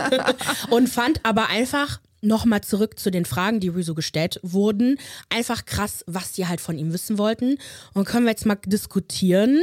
[0.70, 4.98] und fand aber einfach nochmal zurück zu den Fragen, die Rezo gestellt wurden,
[5.30, 7.58] einfach krass, was die halt von ihm wissen wollten.
[7.94, 9.62] Und können wir jetzt mal diskutieren,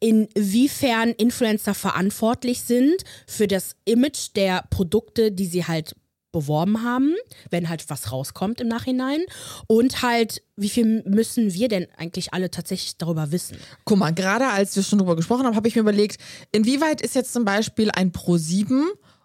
[0.00, 5.94] inwiefern Influencer verantwortlich sind für das Image der Produkte, die sie halt
[6.32, 7.14] beworben haben,
[7.50, 9.20] wenn halt was rauskommt im Nachhinein.
[9.66, 13.58] Und halt, wie viel müssen wir denn eigentlich alle tatsächlich darüber wissen?
[13.84, 17.14] Guck mal, gerade als wir schon drüber gesprochen haben, habe ich mir überlegt, inwieweit ist
[17.14, 18.82] jetzt zum Beispiel ein Pro7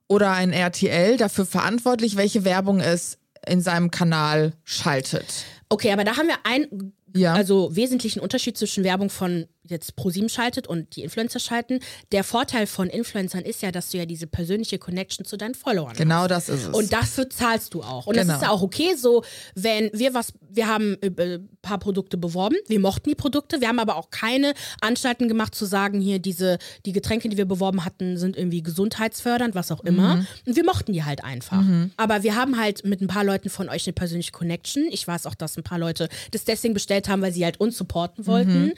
[0.07, 5.25] oder ein RTL dafür verantwortlich, welche Werbung es in seinem Kanal schaltet?
[5.69, 7.33] Okay, aber da haben wir einen Ja.
[7.33, 11.79] also wesentlichen Unterschied zwischen Werbung von jetzt ProSieben schaltet und die Influencer schalten.
[12.11, 15.91] Der Vorteil von Influencern ist ja, dass du ja diese persönliche Connection zu deinen Followern
[15.91, 15.97] hast.
[15.97, 16.69] Genau das ist es.
[16.69, 18.07] Und dafür zahlst du auch.
[18.07, 18.27] Und Genau.
[18.27, 19.23] das ist ja auch okay, so
[19.55, 23.67] wenn wir was, wir haben äh, ein paar Produkte beworben, wir mochten die Produkte, wir
[23.67, 27.85] haben aber auch keine Anstalten gemacht zu sagen, hier diese, die Getränke, die wir beworben
[27.85, 30.15] hatten, sind irgendwie gesundheitsfördernd, was auch immer.
[30.15, 30.27] Mhm.
[30.45, 31.63] Und wir mochten die halt einfach.
[31.97, 34.85] Aber wir haben halt mit ein paar Leuten von euch eine persönliche Connection.
[34.91, 37.77] Ich weiß auch, dass ein paar Leute das deswegen bestellt haben, weil sie halt uns
[37.77, 38.65] supporten wollten.
[38.67, 38.73] Mhm.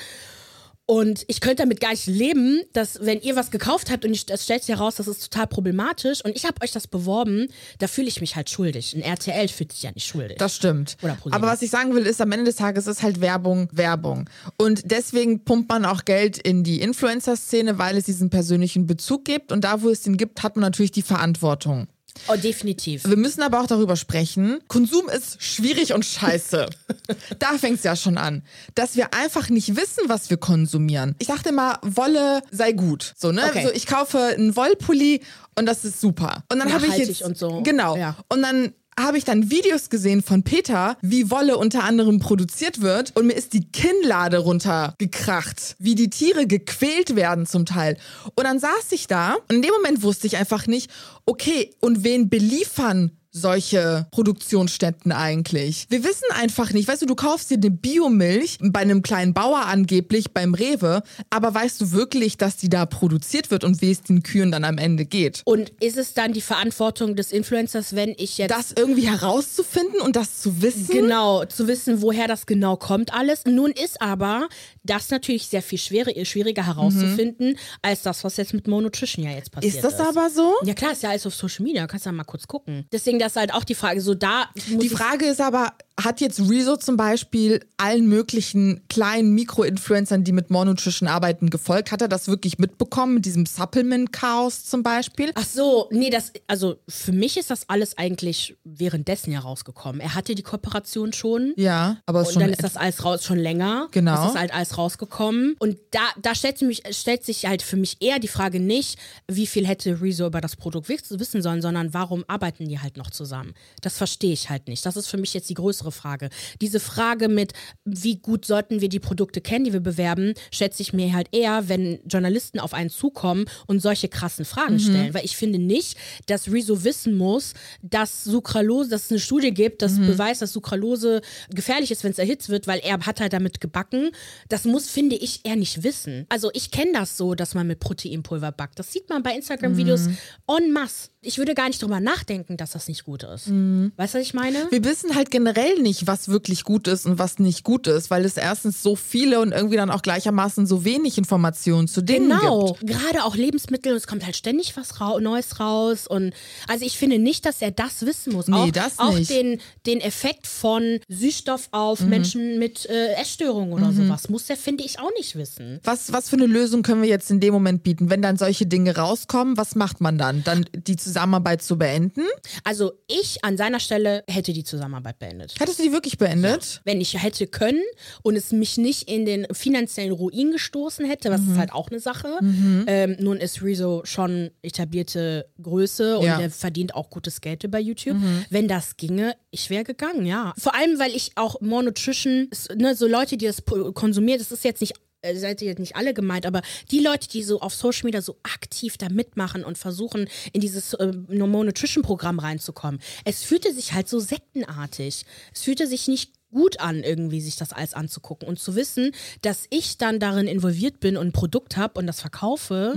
[0.92, 4.26] Und ich könnte damit gar nicht leben, dass wenn ihr was gekauft habt und ich-
[4.28, 7.48] es stellt sich heraus, das ist total problematisch und ich habe euch das beworben,
[7.78, 8.96] da fühle ich mich halt schuldig.
[8.96, 10.38] Ein RTL fühlt sich ja nicht schuldig.
[10.40, 10.98] Das stimmt.
[11.30, 14.28] Aber was ich sagen will, ist, am Ende des Tages ist halt Werbung Werbung.
[14.58, 19.52] Und deswegen pumpt man auch Geld in die Influencer-Szene, weil es diesen persönlichen Bezug gibt.
[19.52, 21.88] Und da, wo es den gibt, hat man natürlich die Verantwortung.
[22.28, 23.06] Oh, definitiv.
[23.06, 24.60] Wir müssen aber auch darüber sprechen.
[24.68, 26.68] Konsum ist schwierig und scheiße.
[27.40, 28.44] da fängt es ja schon an.
[28.76, 31.16] Dass wir einfach nicht wissen, was wir konsumieren.
[31.20, 33.14] Ich dachte immer, Wolle sei gut.
[33.18, 33.46] So, ne?
[33.46, 33.66] Okay.
[33.66, 35.22] So, ich kaufe einen Wollpulli
[35.56, 36.44] und das ist super.
[36.52, 37.22] Und dann habe ich jetzt.
[37.22, 37.62] und so.
[37.64, 37.96] Genau.
[37.96, 38.16] Ja.
[38.30, 43.16] Und dann habe ich dann Videos gesehen von Peter, wie Wolle unter anderem produziert wird
[43.16, 47.98] und mir ist die Kinnlade runtergekracht, wie die Tiere gequält werden zum Teil.
[48.36, 50.92] Und dann saß ich da und in dem Moment wusste ich einfach nicht,
[51.26, 55.86] okay, und wen beliefern solche Produktionsstätten eigentlich?
[55.90, 56.88] Wir wissen einfach nicht.
[56.88, 61.54] Weißt du, du kaufst dir eine Biomilch bei einem kleinen Bauer angeblich beim Rewe, aber
[61.54, 64.78] weißt du wirklich, dass die da produziert wird und wie es den Kühen dann am
[64.78, 65.42] Ende geht?
[65.46, 70.16] Und ist es dann die Verantwortung des Influencers, wenn ich jetzt Das irgendwie herauszufinden und
[70.16, 70.88] das zu wissen?
[70.90, 73.46] Genau, zu wissen, woher das genau kommt alles.
[73.46, 74.48] Nun ist aber
[74.84, 79.52] das natürlich sehr viel schwer, schwieriger herauszufinden, als das, was jetzt mit Monotrition ja jetzt
[79.52, 80.00] passiert Ist ist.
[80.00, 80.56] das aber so?
[80.64, 82.86] Ja klar, ist ja alles auf Social Media, kannst ja mal kurz gucken.
[82.92, 86.40] Deswegen, das ist halt auch die Frage, so da Die Frage ist aber, hat jetzt
[86.50, 91.92] Rezo zum Beispiel allen möglichen kleinen Mikro-Influencern, die mit Monotrition arbeiten, gefolgt?
[91.92, 95.32] Hat er das wirklich mitbekommen mit diesem Supplement-Chaos zum Beispiel?
[95.36, 100.02] Ach so, nee, das, also für mich ist das alles eigentlich währenddessen ja rausgekommen.
[100.02, 101.54] Er hatte die Kooperation schon.
[101.56, 103.88] Ja, aber Und schon dann ist das alles raus, schon länger.
[103.92, 104.16] Genau.
[104.16, 105.56] Das ist halt alles rausgekommen.
[105.60, 108.98] Und da, da stellt, sich mich, stellt sich halt für mich eher die Frage nicht,
[109.28, 112.98] wie viel hätte Rezo über das Produkt wiss- wissen sollen, sondern warum arbeiten die halt
[112.98, 113.54] noch zusammen?
[113.82, 114.86] Das verstehe ich halt nicht.
[114.86, 116.30] Das ist für mich jetzt die größere andere Frage.
[116.62, 117.54] Diese Frage mit,
[117.86, 121.68] wie gut sollten wir die Produkte kennen, die wir bewerben, schätze ich mir halt eher,
[121.68, 124.80] wenn Journalisten auf einen zukommen und solche krassen Fragen Mhm.
[124.80, 125.14] stellen.
[125.14, 125.98] Weil ich finde nicht,
[126.28, 130.08] dass Rezo wissen muss, dass Sucralose, dass es eine Studie gibt, das Mhm.
[130.08, 131.22] beweist, dass Sucralose
[131.54, 134.12] gefährlich ist, wenn es erhitzt wird, weil er hat halt damit gebacken.
[134.50, 136.26] Das muss, finde ich, er nicht wissen.
[136.30, 138.78] Also ich kenne das so, dass man mit Proteinpulver backt.
[138.80, 140.18] Das sieht man bei Instagram-Videos Mhm.
[140.48, 141.10] en masse.
[141.22, 143.48] Ich würde gar nicht drüber nachdenken, dass das nicht gut ist.
[143.48, 143.92] Mhm.
[143.98, 144.68] Weißt du, was ich meine?
[144.72, 148.26] Wir wissen halt generell nicht, was wirklich gut ist und was nicht gut ist, weil
[148.26, 152.74] es erstens so viele und irgendwie dann auch gleichermaßen so wenig Informationen zu Dingen Genau,
[152.74, 152.88] gibt.
[152.92, 156.08] gerade auch Lebensmittel, es kommt halt ständig was rau Neues raus.
[156.08, 156.34] Und
[156.68, 158.48] also ich finde nicht, dass er das wissen muss.
[158.48, 159.30] Nee, auch, das auch nicht.
[159.30, 162.10] den, den Effekt von Süßstoff auf Mhm.
[162.10, 165.80] Menschen mit äh, Essstörungen oder sowas muss er, finde ich, auch nicht wissen.
[165.84, 168.10] Was, was für eine Lösung können wir jetzt in dem Moment bieten?
[168.10, 170.44] Wenn dann solche Dinge rauskommen, was macht man dann?
[170.44, 172.22] Dann die Zusammenarbeit zu beenden?
[172.64, 175.54] Also ich an seiner Stelle hätte die Zusammenarbeit beendet.
[175.60, 176.82] Hattest du die wirklich beendet?
[176.86, 177.82] Wenn ich hätte können
[178.24, 182.00] und es mich nicht in den finanziellen Ruin gestoßen hätte, was ist halt auch eine
[182.00, 182.40] Sache.
[182.88, 186.40] Ähm, nun ist Rezo schon etablierte Größe und Ja.
[186.40, 188.18] er verdient auch gutes Geld über YouTube.
[188.50, 190.54] Wenn das ginge, ich wäre gegangen, ja.
[190.58, 194.64] Vor allem, weil ich auch More Nutrition, ne, so Leute, die das konsumieren, das ist
[194.64, 197.74] jetzt nicht äh, seid ihr jetzt nicht alle gemeint, aber die Leute, die so auf
[197.74, 202.40] Social Media so aktiv da mitmachen und versuchen, in dieses äh, No More Nutrition Programm
[202.40, 205.26] reinzukommen, es fühlte sich halt so sektenartig.
[205.54, 209.66] Es fühlte sich nicht gut an, irgendwie sich das alles anzugucken und zu wissen, dass
[209.70, 212.94] ich dann darin involviert bin und ein Produkt habe und das verkaufe.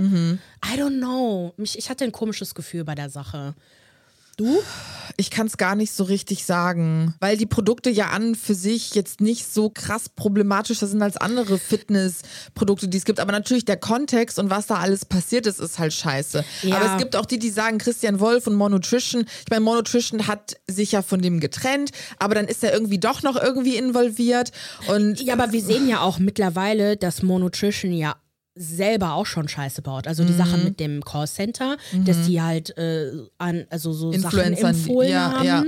[0.65, 1.53] I don't know.
[1.57, 3.53] Mich, ich hatte ein komisches Gefühl bei der Sache.
[4.37, 4.61] Du?
[5.17, 8.95] Ich kann es gar nicht so richtig sagen, weil die Produkte ja an für sich
[8.95, 13.19] jetzt nicht so krass problematischer sind als andere Fitnessprodukte, die es gibt.
[13.19, 16.43] Aber natürlich der Kontext und was da alles passiert ist, ist halt scheiße.
[16.63, 16.77] Ja.
[16.77, 19.25] Aber es gibt auch die, die sagen, Christian Wolf und More Nutrition.
[19.43, 22.99] Ich meine, More Nutrition hat sich ja von dem getrennt, aber dann ist er irgendwie
[22.99, 24.51] doch noch irgendwie involviert.
[24.87, 28.15] Und Ja, aber wir sehen ja auch mittlerweile, dass More Nutrition ja
[28.55, 30.07] selber auch schon Scheiße baut.
[30.07, 34.75] Also die Sache mit dem Callcenter, dass die halt äh, an, also so Sachen Influencern,
[34.75, 35.45] empfohlen ja, haben.
[35.45, 35.63] ja.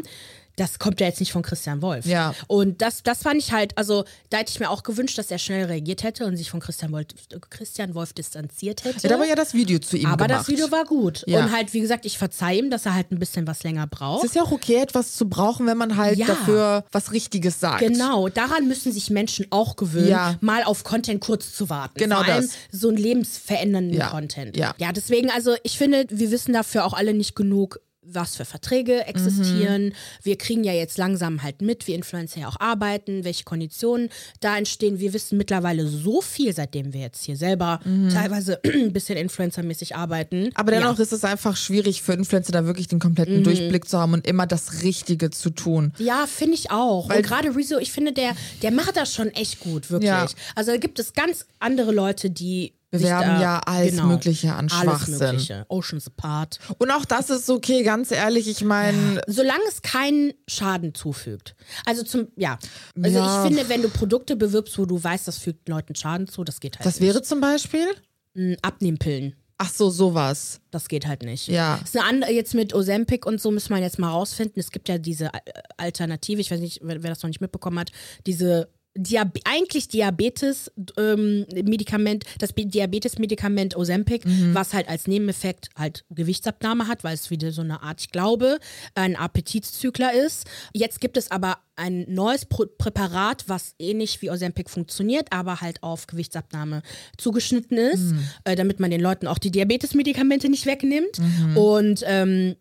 [0.58, 2.06] Das kommt ja jetzt nicht von Christian Wolf.
[2.06, 2.34] Ja.
[2.48, 5.38] Und das, das fand ich halt, also da hätte ich mir auch gewünscht, dass er
[5.38, 7.08] schnell reagiert hätte und sich von Christian Wolf,
[7.50, 9.06] Christian Wolf distanziert hätte.
[9.08, 10.42] er hat aber ja das Video zu ihm aber gemacht.
[10.42, 11.24] das Video war gut.
[11.28, 11.40] Ja.
[11.44, 14.24] Und halt, wie gesagt, ich verzeihe ihm, dass er halt ein bisschen was länger braucht.
[14.24, 16.28] es ist ja auch okay, etwas zu brauchen, wenn man halt Ja.
[16.28, 17.80] dafür was Richtiges sagt.
[17.80, 20.38] Genau, daran müssen sich Menschen auch gewöhnen, Ja.
[20.42, 22.00] mal auf Content kurz zu warten.
[22.00, 22.56] Genau Vor allem das.
[22.72, 24.00] so einen lebensverändernden.
[24.10, 24.56] Content.
[24.58, 24.74] Ja.
[24.78, 29.06] ja, deswegen, also ich finde, wir wissen dafür auch alle nicht genug, was für Verträge
[29.08, 29.94] existieren.
[30.24, 34.58] Wir kriegen ja jetzt langsam halt mit, wie Influencer ja auch arbeiten, welche Konditionen da
[34.58, 35.00] entstehen.
[35.00, 37.80] Wir wissen mittlerweile so viel, seitdem wir jetzt hier selber
[38.12, 40.50] teilweise ein bisschen influencermäßig arbeiten.
[40.56, 40.94] Aber dennoch ja.
[40.94, 41.02] Mhm.
[41.02, 44.48] ist es einfach schwierig für Influencer da wirklich den kompletten Durchblick zu haben und immer
[44.48, 45.94] das Richtige zu tun.
[45.98, 47.10] Ja, finde ich auch.
[47.10, 50.10] Weil- und gerade Rezo, ich finde, der, der macht das schon echt gut, wirklich.
[50.10, 50.28] Ja.
[50.56, 55.18] Also da gibt es ganz andere Leute, die Bewerben ja alles Mögliche an alles Schwachsinn.
[55.18, 55.66] Mögliche.
[55.70, 56.60] Oceans Apart.
[56.78, 58.48] Und auch das ist okay, ganz ehrlich.
[58.48, 61.56] Ich meine, Solange es keinen Schaden zufügt.
[61.86, 62.58] Also zum, ja.
[63.02, 63.44] Also Ja.
[63.44, 66.60] ich finde, wenn du Produkte bewirbst, wo du weißt, das fügt Leuten Schaden zu, das
[66.60, 67.86] geht halt was wäre zum Beispiel?
[68.34, 68.64] nicht.
[68.64, 69.36] Abnehmpillen.
[69.58, 70.60] Ach so, sowas.
[70.70, 71.48] Das geht halt nicht.
[71.48, 71.80] Ja.
[71.82, 74.60] Ist eine andere, jetzt mit Ozempic und so müssen wir jetzt mal rausfinden.
[74.60, 75.32] Es gibt ja diese
[75.78, 77.92] Alternative, ich weiß nicht, wer das noch nicht mitbekommen hat,
[78.28, 87.04] diese Diab eigentlich Diabetes-Medikament, das Bi- Diabetes-Medikament Ozempic, was halt als Nebeneffekt halt Gewichtsabnahme hat,
[87.04, 88.60] weil es wieder so eine Art, ich glaube,
[88.94, 90.46] ein Appetitzügler ist.
[90.74, 95.84] Jetzt gibt es aber ein neues Pro Präparat, was ähnlich wie Ozempic funktioniert, aber halt
[95.84, 96.82] auf Gewichtsabnahme
[97.18, 98.14] zugeschnitten ist,
[98.46, 101.20] äh, damit man den Leuten auch die Diabetes-Medikamente nicht wegnimmt.
[101.58, 102.56] Und ähm,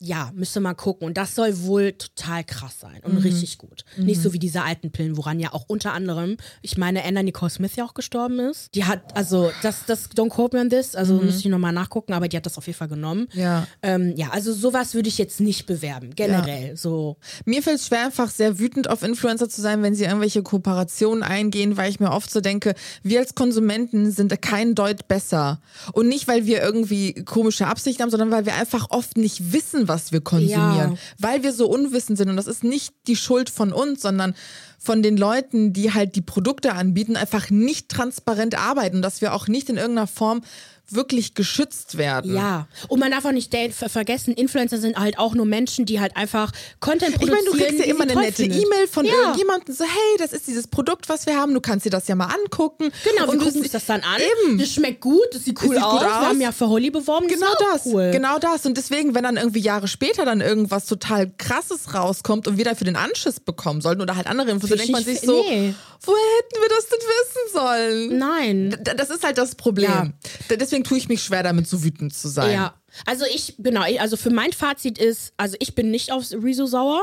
[0.00, 1.06] ja, müsste mal gucken.
[1.06, 3.84] Und das soll wohl total krass sein und richtig gut.
[3.96, 7.50] Nicht so wie diese alten Pillen, woran ja auch unter anderem, ich meine, Anna Nicole
[7.50, 8.74] Smith ja auch gestorben ist.
[8.76, 12.12] Die hat, also, das, das, don't quote me on this, also müsste ich nochmal nachgucken,
[12.12, 13.26] aber die hat das auf jeden Fall genommen.
[13.32, 13.66] Ja.
[13.82, 16.76] Ähm, ja, also sowas würde ich jetzt nicht bewerben, generell.
[16.76, 20.42] So, Mir fällt es schwer, einfach sehr wütend auf Influencer zu sein, wenn sie irgendwelche
[20.44, 25.60] Kooperationen eingehen, weil ich mir oft so denke, wir als Konsumenten sind kein Deut besser.
[25.92, 29.87] Und nicht, weil wir irgendwie komische Absichten haben, sondern weil wir einfach oft nicht wissen,
[29.88, 30.92] was wir konsumieren.
[30.92, 30.98] Ja.
[31.18, 32.28] Weil wir so unwissend sind.
[32.28, 34.34] Und das ist nicht die Schuld von uns, sondern
[34.78, 39.48] von den Leuten, die halt die Produkte anbieten, einfach nicht transparent arbeiten, dass wir auch
[39.48, 40.42] nicht in irgendeiner Form
[40.90, 42.34] wirklich geschützt werden.
[42.34, 46.00] Ja, und man darf auch nicht ver vergessen, Influencer sind halt auch nur Menschen, die
[46.00, 47.44] halt einfach Content Ich produzieren.
[47.44, 48.44] meine, du kriegst ja immer eine nette.
[48.44, 49.12] E-Mail von Ja.
[49.12, 52.14] irgendjemandem, so, hey, das ist dieses Produkt, was wir haben, du kannst dir das ja
[52.14, 52.90] mal angucken.
[53.04, 54.20] Genau, wir und du gucken uns das dann an.
[54.46, 54.58] Eben.
[54.58, 55.92] Das schmeckt gut, das sieht cool sieht aus.
[55.92, 56.24] gut Wir aus.
[56.26, 57.28] haben ja für Holly beworben.
[57.28, 58.10] Genau ist auch das, Cool.
[58.12, 58.64] genau das.
[58.66, 62.84] Und deswegen, wenn dann irgendwie Jahre später dann irgendwas total krasses rauskommt und wir dafür
[62.86, 65.74] den Anschiss bekommen sollten oder halt andere Infos, dann denkt man ich- sich so, nee.
[66.02, 68.18] woher hätten wir das denn wissen sollen?
[68.18, 68.76] Nein.
[68.96, 69.90] Das ist halt das Problem.
[69.90, 70.08] Ja.
[70.50, 72.52] D- Deswegen tue ich mich schwer damit, so wütend zu sein.
[72.52, 72.74] Ja,
[73.06, 76.66] also ich, genau, ich- also für mein Fazit ist, also ich bin nicht auf Rezo
[76.66, 77.02] sauer.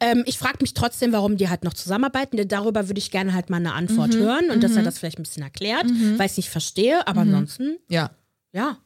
[0.00, 2.36] Ähm, ich frage mich trotzdem, warum die halt noch zusammenarbeiten.
[2.36, 4.98] Denn Darüber würde ich gerne halt mal eine Antwort Mhm, hören und dass er das
[4.98, 5.84] vielleicht ein bisschen erklärt,
[6.16, 7.06] weil ich es nicht verstehe.
[7.08, 8.10] Aber ansonsten, Ja.
[8.52, 8.78] ja,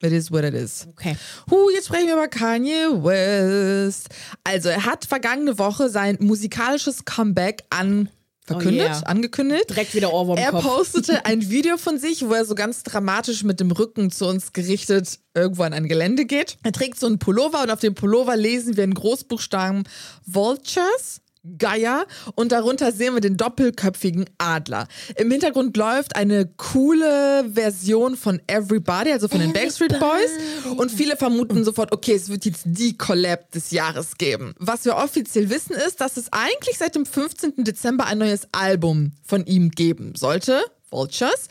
[0.00, 0.86] It is what it is.
[0.90, 1.16] okay.
[1.50, 4.08] Huh, jetzt sprechen wir über Kanye West.
[4.44, 8.08] Also, er hat vergangene Woche sein musikalisches Comeback an
[8.48, 9.02] verkündet, Oh yeah.
[9.06, 9.70] angekündigt.
[9.70, 13.60] Direkt wieder Ohrwurm Er postete ein Video von sich, wo er so ganz dramatisch mit
[13.60, 16.56] dem Rücken zu uns gerichtet irgendwo an ein Gelände geht.
[16.64, 19.84] Er trägt so einen Pullover und auf dem Pullover lesen wir in Großbuchstaben
[20.26, 21.20] Vultures.
[21.58, 24.88] Geier und darunter sehen wir den doppelköpfigen Adler.
[25.16, 30.30] Im Hintergrund läuft eine coole Version von Everybody, also von den Backstreet Boys.
[30.76, 34.54] Und viele vermuten sofort, okay, es wird jetzt die Collab des Jahres geben.
[34.58, 37.64] Was wir offiziell wissen ist, dass es eigentlich seit dem 15.
[37.64, 40.62] Dezember ein neues Album von ihm geben sollte.
[40.90, 41.48] Vultures.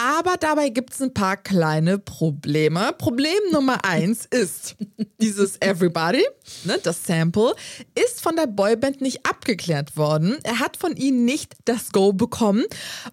[0.00, 2.92] Aber dabei gibt es ein paar kleine Probleme.
[2.98, 4.76] Problem Nummer eins ist,
[5.20, 6.24] dieses Everybody,
[6.62, 7.52] ne, das Sample,
[8.00, 10.36] ist von der Boyband nicht abgeklärt worden.
[10.44, 12.64] Er hat von ihnen nicht das Go bekommen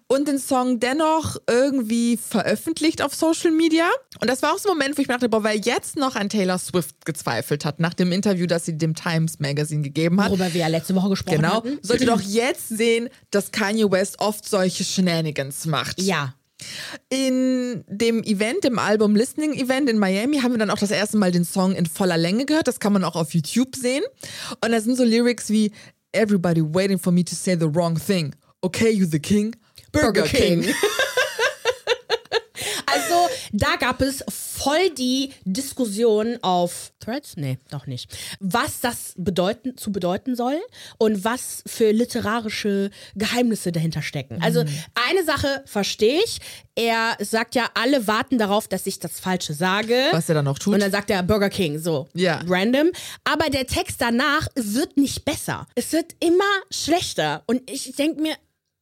[0.06, 3.86] und den Song dennoch irgendwie veröffentlicht auf Social Media.
[4.20, 6.14] Und das war auch so ein Moment, wo ich mir dachte, boah, weil jetzt noch
[6.14, 10.30] an Taylor Swift gezweifelt hat, nach dem Interview, das sie dem Times Magazine gegeben hat.
[10.30, 11.78] Worüber wir ja letzte Woche gesprochen Genau, hatten.
[11.82, 16.00] sollte doch jetzt sehen, dass Kanye West oft solche Shenanigans macht.
[16.00, 16.35] Ja.
[17.08, 21.16] In dem Event, dem Album Listening Event in Miami, haben wir dann auch das erste
[21.18, 22.68] Mal den Song in voller Länge gehört.
[22.68, 24.02] Das kann man auch auf YouTube sehen.
[24.64, 25.72] Und da sind so Lyrics wie
[26.12, 28.34] Everybody waiting for me to say the wrong thing.
[28.62, 29.54] Okay, you the king.
[29.92, 30.62] Burger, Burger King.
[30.62, 30.74] King.
[33.58, 37.36] Da gab es voll die Diskussion auf Threads?
[37.36, 38.14] Nee, doch nicht.
[38.38, 40.60] Was das bedeuten, zu bedeuten soll
[40.98, 44.42] und was für literarische Geheimnisse dahinter stecken.
[44.42, 46.38] Also, eine Sache verstehe ich.
[46.74, 49.96] Er sagt ja, alle warten darauf, dass ich das Falsche sage.
[50.10, 50.74] Was er dann auch tut.
[50.74, 52.08] Und dann sagt er Burger King, so.
[52.12, 52.42] Ja.
[52.46, 52.90] Random.
[53.24, 55.66] Aber der Text danach wird nicht besser.
[55.74, 57.42] Es wird immer schlechter.
[57.46, 58.34] Und ich denke mir,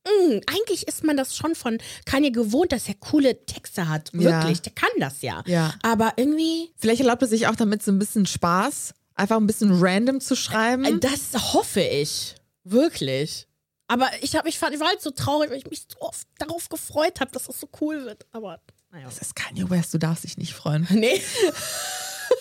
[0.05, 4.11] mh, eigentlich ist man das schon von Kanye gewohnt, dass er coole Texte hat.
[4.12, 4.21] Ja.
[4.43, 4.62] Wirklich.
[4.62, 5.43] Der kann das ja.
[5.47, 5.75] Ja.
[5.83, 9.71] Aber irgendwie, Vielleicht erlaubt er sich auch damit so ein bisschen Spaß, einfach ein bisschen
[9.73, 10.85] random zu schreiben.
[10.85, 12.35] äh, das hoffe ich.
[12.64, 13.47] Wirklich.
[13.87, 16.27] Aber ich, hab, ich, fand, ich war halt so traurig, weil ich mich so oft
[16.38, 18.27] darauf gefreut habe, dass das so cool wird.
[18.33, 19.05] Aber naja.
[19.07, 20.87] das ist Kanye West, du darfst dich nicht freuen.
[20.90, 21.21] Nee.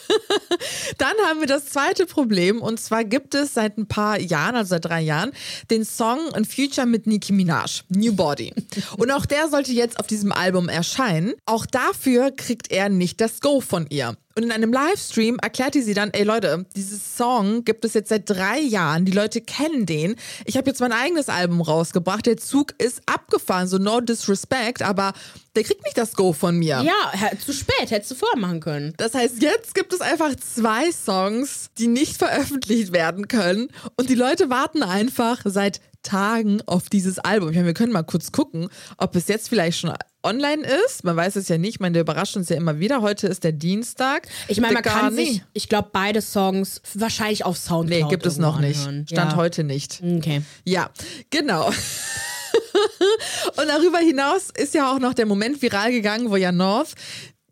[0.98, 4.70] Dann haben wir das zweite Problem und zwar gibt es seit ein paar Jahren, also
[4.70, 5.32] seit drei Jahren,
[5.70, 8.54] den Song ein Future mit Nicki Minaj, New Body.
[8.98, 11.34] Und auch der sollte jetzt auf diesem Album erscheinen.
[11.46, 14.16] Auch dafür kriegt er nicht das Go von ihr.
[14.36, 18.30] Und in einem Livestream erklärte sie dann, ey Leute, dieses Song gibt es jetzt seit
[18.30, 20.16] drei Jahren, die Leute kennen den.
[20.46, 25.14] Ich habe jetzt mein eigenes Album rausgebracht, der Zug ist abgefahren, so no disrespect, aber
[25.56, 26.84] der kriegt nicht das Go von mir.
[26.84, 28.94] Ja, zu spät, hättest du vorher machen können.
[28.98, 33.68] Das heißt, jetzt gibt es einfach zwei Songs, die nicht veröffentlicht werden können.
[33.98, 37.50] Und die Leute warten einfach seit Tagen auf dieses Album.
[37.50, 41.04] Ich meine, wir können mal kurz gucken, ob es jetzt vielleicht schon online ist.
[41.04, 41.76] Man weiß es ja nicht.
[41.76, 43.02] Ich meine, der überrascht uns ja immer wieder.
[43.02, 44.28] Heute ist der Dienstag.
[44.48, 48.38] Ich meine, man kann sich, ich glaube, beide Songs wahrscheinlich auf Soundcloud Nee, gibt es
[48.38, 48.80] noch nicht.
[48.80, 49.08] anhören.
[49.08, 49.38] Stand ja.
[49.38, 50.02] heute nicht.
[50.02, 50.42] Okay.
[50.66, 50.90] Ja,
[51.30, 51.68] genau.
[53.58, 56.94] Und darüber hinaus ist ja auch noch der Moment viral gegangen, wo ja North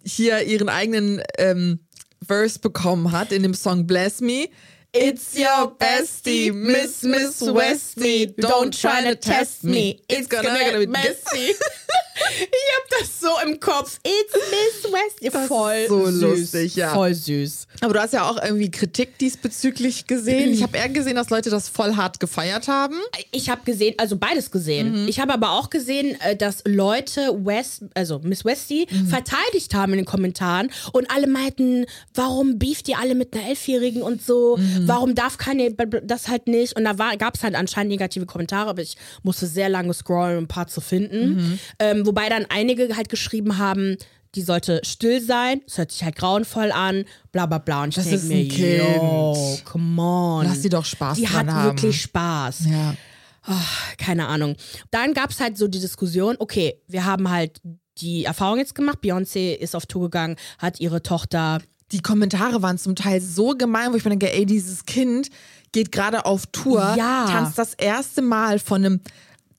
[0.04, 1.80] hier ihren eigenen ähm,
[2.26, 4.48] Verse bekommen hat in dem Song Bless Me.
[4.94, 8.34] It's your bestie, Miss Miss Westie.
[8.38, 10.02] Don't try to test me.
[10.10, 11.56] It's gonna, gonna be messy.
[12.16, 14.00] Ich hab das so im Kopf.
[14.04, 15.22] It's Miss West.
[15.22, 16.22] Ist Voll so süß.
[16.22, 16.94] lustig, ja.
[16.94, 17.68] Voll süß.
[17.82, 20.52] Aber du hast ja auch irgendwie Kritik diesbezüglich gesehen.
[20.52, 22.96] Ich habe eher gesehen, dass Leute das voll hart gefeiert haben.
[23.32, 25.08] Ich habe gesehen, also beides gesehen.
[25.08, 30.00] Ich habe aber auch gesehen, äh, dass Leute West, also Miss Westie, verteidigt haben in
[30.00, 34.58] den Kommentaren und alle meinten, warum beeft ihr alle mit einer Elfjährigen und so?
[34.82, 35.72] Warum darf keine
[36.04, 36.76] das halt nicht?
[36.76, 40.44] Und da gab es halt anscheinend negative Kommentare, aber ich musste sehr lange scrollen, um
[40.44, 41.60] ein paar zu finden.
[41.80, 43.98] Ähm, wobei dann einige halt geschrieben haben,
[44.36, 47.84] die sollte still sein, es hört sich halt grauenvoll an, bla bla bla.
[47.84, 48.78] Und ich Das ist mir, ein Kind.
[48.80, 50.46] yo, come on.
[50.46, 51.66] Lass die doch Spaß Die dran hat haben.
[51.78, 52.60] wirklich Spaß.
[52.70, 52.96] Ja.
[53.44, 54.56] ach, keine Ahnung.
[54.90, 57.60] Dann gab es halt so die Diskussion, okay, wir haben halt
[57.98, 62.78] die Erfahrung jetzt gemacht, Beyoncé ist auf Tour gegangen, hat ihre Tochter Die Kommentare waren
[62.78, 65.28] zum Teil so gemein, wo ich mir denke, ey, dieses Kind
[65.74, 67.26] geht gerade auf Tour, Ja.
[67.30, 69.02] tanzt das erste Mal von einem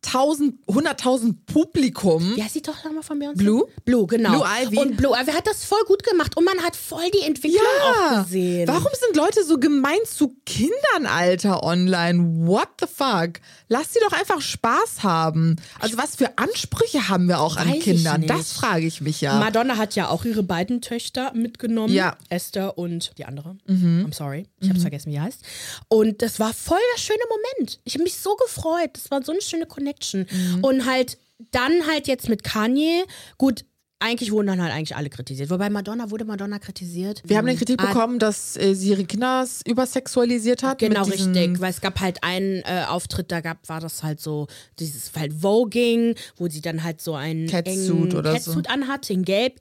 [0.04, 2.36] 1000, 100.000 Publikum.
[2.36, 3.36] Heißt die Tochter nochmal von Beyoncé?
[3.36, 3.66] Blue?
[3.84, 4.30] Blue, genau.
[4.30, 4.78] Blue Ivy.
[4.78, 8.24] Und Blue Ivy hat das voll gut gemacht und man hat voll die Entwicklung auch
[8.24, 8.66] gesehen.
[8.66, 12.46] Warum sind Leute so gemein zu Kindern, Alter, online?
[12.46, 13.40] What the fuck?
[13.68, 15.56] Lass sie doch einfach Spaß haben.
[15.78, 18.26] Also was für Ansprüche haben wir auch an Weiß ich Kindern?
[18.26, 19.38] Das frage ich mich ja.
[19.38, 21.94] Madonna hat ja auch ihre beiden Töchter mitgenommen.
[21.94, 22.16] Ja.
[22.18, 22.26] Mhm.
[22.28, 23.56] Esther und die andere.
[23.68, 24.46] I'm sorry.
[24.60, 25.42] Ich hab's vergessen, wie die heißt.
[25.88, 27.80] Und das war voll der schöne Moment.
[27.84, 28.90] Ich habe mich so gefreut.
[28.94, 29.91] Das war so eine schöne Connection.
[30.30, 30.64] Mhm.
[30.64, 31.18] Und halt,
[31.50, 33.04] dann halt jetzt mit Kanye.
[33.38, 33.64] Gut,
[34.02, 35.48] eigentlich wurden dann halt eigentlich alle kritisiert.
[35.50, 37.22] Wobei Madonna wurde Madonna kritisiert.
[37.24, 40.78] wir haben eine Kritik Ah, bekommen, dass äh, sie ihre Kinder übersexualisiert hat.
[40.78, 41.60] Genau, richtig.
[41.60, 45.32] Weil es gab halt einen äh, Auftritt, da gab, war das halt so, dieses halt
[45.32, 49.60] Voging, wo sie dann halt so einen Catsuit oder Catsuit anhatte, in Gelb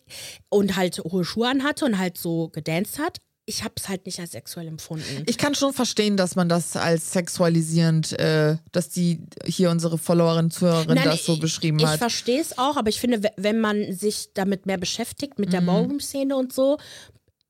[0.49, 3.19] und halt hohe Schuhe anhatte und halt so gedanced hat.
[3.45, 5.23] Ich habe es halt nicht als sexuell empfunden.
[5.25, 10.51] Ich kann schon verstehen, dass man das als sexualisierend, äh, dass die hier unsere Followerin,
[10.51, 11.97] Zuhörerin Nein, das so ich- beschrieben Ich hat.
[11.97, 15.53] verstehe es auch, aber ich finde, we- wenn man sich damit mehr beschäftigt, mit Mhm.
[15.53, 16.77] der Ballroom-Szene und so,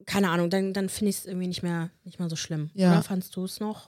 [0.06, 2.72] keine Ahnung, dann, dann finde ich es irgendwie nicht mehr, nicht mehr so schlimm.
[2.74, 2.94] Ja.
[2.94, 3.88] Oder fandst du es noch?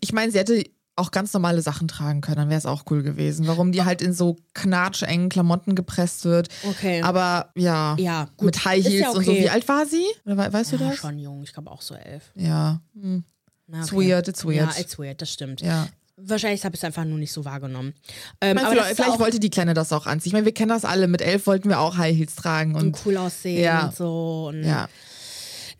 [0.00, 0.64] Ich meine, sie hätte
[1.00, 3.46] auch ganz normale Sachen tragen können, dann wäre es auch cool gewesen.
[3.46, 6.48] Warum die halt in so knatschengen Klamotten gepresst wird.
[6.68, 7.02] Okay.
[7.02, 8.46] Aber ja, Ja, gut.
[8.46, 9.30] mit High Heels ja und so.
[9.32, 9.42] okay.
[9.42, 10.04] Wie alt war sie?
[10.24, 10.98] Oder we weißt du ja, das?
[10.98, 12.30] schon jung, ich glaube auch so elf.
[12.34, 12.80] Ja.
[12.94, 13.24] Hm.
[13.66, 14.08] Na, It's okay.
[14.10, 14.56] weird, it's weird.
[14.74, 15.60] Ja, it's weird, das stimmt.
[15.60, 15.88] Ja.
[16.22, 17.94] Wahrscheinlich habe ich es einfach nur nicht so wahrgenommen.
[18.42, 20.28] Ähm, meine, vielleicht vielleicht wollte die Kleine das auch anziehen.
[20.30, 21.08] Ich meine, wir kennen das alle.
[21.08, 22.74] Mit elf wollten wir auch High Heels tragen.
[22.74, 23.86] Und cool aussehen Ja.
[23.86, 24.48] und so.
[24.50, 24.88] Und ja.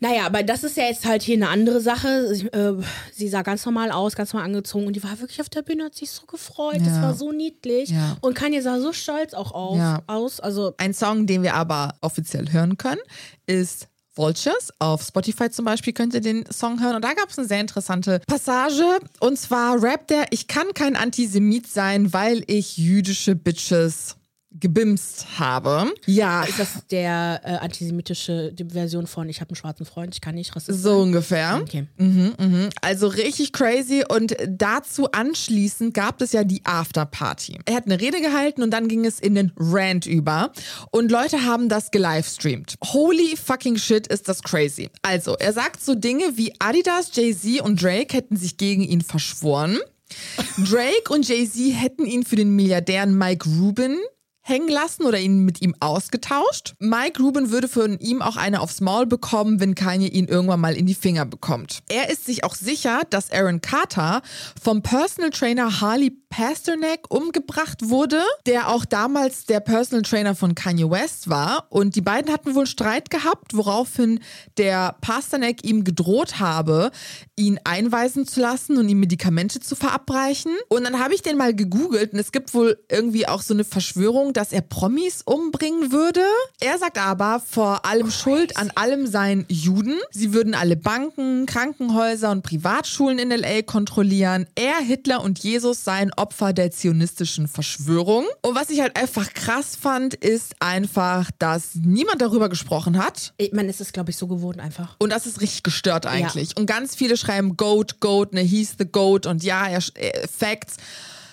[0.03, 2.33] Naja, aber das ist ja jetzt halt hier eine andere Sache.
[2.35, 2.73] Sie, äh,
[3.13, 5.85] sie sah ganz normal aus, ganz normal angezogen und die war wirklich auf der Bühne,
[5.85, 6.79] hat sich so gefreut.
[6.79, 7.01] Das Ja.
[7.03, 7.89] war so niedlich.
[7.91, 8.17] Ja.
[8.21, 10.01] Und Kanye sah so stolz auch auf, Ja.
[10.07, 10.39] aus.
[10.39, 12.99] Also, Ein Song, den wir aber offiziell hören können,
[13.45, 14.71] ist Vultures.
[14.79, 16.95] Auf Spotify zum Beispiel könnt ihr den Song hören.
[16.95, 18.83] Und da gab es eine sehr interessante Passage.
[19.19, 24.15] Und zwar rappt er, ich kann kein Antisemit sein, weil ich jüdische Bitches
[24.59, 25.93] gebimst habe.
[26.05, 30.21] Ja, ist das der äh, antisemitische die Version von Ich habe einen schwarzen Freund, ich
[30.21, 31.59] kann nicht rassistisch so ungefähr.
[31.61, 31.87] Okay.
[31.97, 32.69] Mhm, mhm.
[32.81, 37.59] Also richtig crazy und dazu anschließend gab es ja die Afterparty.
[37.65, 40.51] Er hat eine Rede gehalten und dann ging es in den Rant über
[40.91, 42.75] und Leute haben das gelivestreamt.
[42.83, 44.89] Holy fucking shit ist das crazy.
[45.01, 49.79] Also, er sagt so Dinge wie Adidas, Jay-Z und Drake hätten sich gegen ihn verschworen.
[50.57, 53.97] Drake und Jay-Z hätten ihn für den Milliardären Mike Rubin
[54.41, 56.73] hängen lassen oder ihn mit ihm ausgetauscht.
[56.79, 60.75] Mike Rubin würde von ihm auch eine aufs Maul bekommen, wenn Kanye ihn irgendwann mal
[60.75, 61.79] in die Finger bekommt.
[61.89, 64.21] Er ist sich auch sicher, dass Aaron Carter
[64.61, 70.89] vom Personal Trainer Harley Pasternak umgebracht wurde, der auch damals der Personal Trainer von Kanye
[70.89, 71.67] West war.
[71.69, 74.21] Und die beiden hatten wohl Streit gehabt, woraufhin
[74.57, 76.91] der Pasternak ihm gedroht habe,
[77.35, 80.53] ihn einweisen zu lassen und ihm Medikamente zu verabreichen.
[80.69, 83.65] Und dann habe ich den mal gegoogelt und es gibt wohl irgendwie auch so eine
[83.65, 86.21] Verschwörung, dass er Promis umbringen würde.
[86.59, 89.99] Er sagt aber, vor allem Schuld an allem seien Juden.
[90.11, 94.47] Sie würden alle Banken, Krankenhäuser und Privatschulen in LA kontrollieren.
[94.55, 98.25] Er, Hitler und Jesus seien Opfer der zionistischen Verschwörung.
[98.41, 103.33] Und was ich halt einfach krass fand, ist einfach, dass niemand darüber gesprochen hat.
[103.37, 104.95] Ich meine, es ist, glaube ich, so gewohnt einfach.
[104.99, 106.57] Und das ist richtig gestört eigentlich.
[106.57, 110.77] Und ganz viele schreiben Goat, Goat, ne, he's the Goat und ja, er, äh, Facts.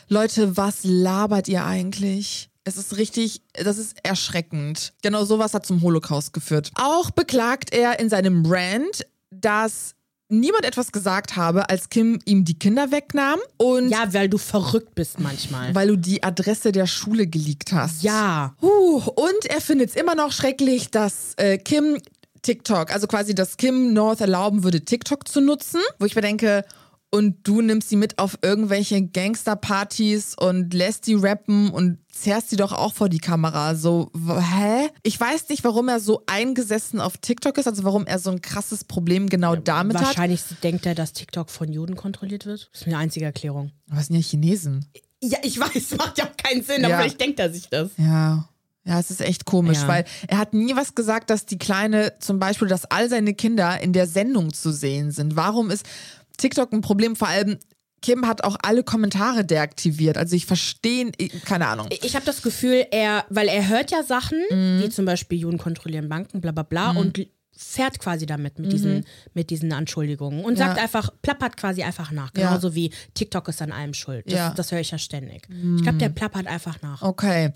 [0.09, 2.49] Leute, was labert ihr eigentlich?
[2.69, 4.93] Es ist richtig, das ist erschreckend.
[5.03, 6.71] Genau sowas hat zum Holocaust geführt.
[6.75, 9.95] Auch beklagt er in seinem Rant, dass
[10.29, 14.95] niemand etwas gesagt habe, als Kim ihm die Kinder wegnahm und Ja, weil du verrückt
[14.95, 15.75] bist manchmal.
[15.75, 18.03] weil du die Adresse der Schule geleakt hast.
[18.03, 18.55] Ja.
[18.61, 21.97] Huh, und er findet es immer noch schrecklich, dass äh, Kim
[22.43, 26.67] TikTok, also quasi, dass Kim North erlauben würde, TikTok zu nutzen, wo ich mir denke,
[27.11, 32.57] und du nimmst sie mit auf irgendwelche Gangsterpartys und lässt die rappen und zerrst sie
[32.57, 33.75] doch auch vor die Kamera.
[33.75, 34.89] So, hä?
[35.03, 38.43] Ich weiß nicht, warum er so eingesessen auf TikTok ist, also warum er so ein
[38.43, 40.05] krasses Problem genau damit hat.
[40.07, 42.69] Wahrscheinlich denkt er, dass TikTok von Juden kontrolliert wird.
[42.73, 43.73] Das ist eine einzige Erklärung.
[43.91, 44.87] Aber es sind ja Chinesen.
[45.23, 46.89] Ja, ich weiß, macht ja auch keinen Sinn, Ja.
[46.89, 47.91] aber vielleicht denkt er sich das.
[47.97, 48.49] Ja.
[48.85, 49.89] Ja, es ist echt komisch, Ja.
[49.89, 53.79] weil er hat nie was gesagt, dass die Kleine zum Beispiel, dass all seine Kinder
[53.83, 55.37] in der Sendung zu sehen sind.
[55.37, 55.85] Warum ist
[56.39, 57.15] TikTok ein Problem?
[57.17, 57.59] Vor allem,
[58.01, 60.17] Kim hat auch alle Kommentare deaktiviert.
[60.17, 61.11] Also ich verstehe,
[61.45, 61.89] keine Ahnung.
[62.03, 64.83] Ich habe das Gefühl, er, weil er hört ja Sachen, Mhm.
[64.83, 67.27] wie zum Beispiel Juden kontrollieren Banken, bla bla bla, und
[67.61, 69.05] fährt quasi damit mit, diesen,
[69.35, 70.83] mit diesen Anschuldigungen und sagt Ja.
[70.85, 72.31] einfach, plappert quasi einfach nach.
[72.37, 72.49] Ja.
[72.51, 74.27] Genauso wie TikTok ist an allem schuld.
[74.27, 74.51] Das, Ja.
[74.55, 75.49] das höre ich ja ständig.
[75.77, 77.03] Ich glaube, der plappert einfach nach.
[77.03, 77.53] Okay.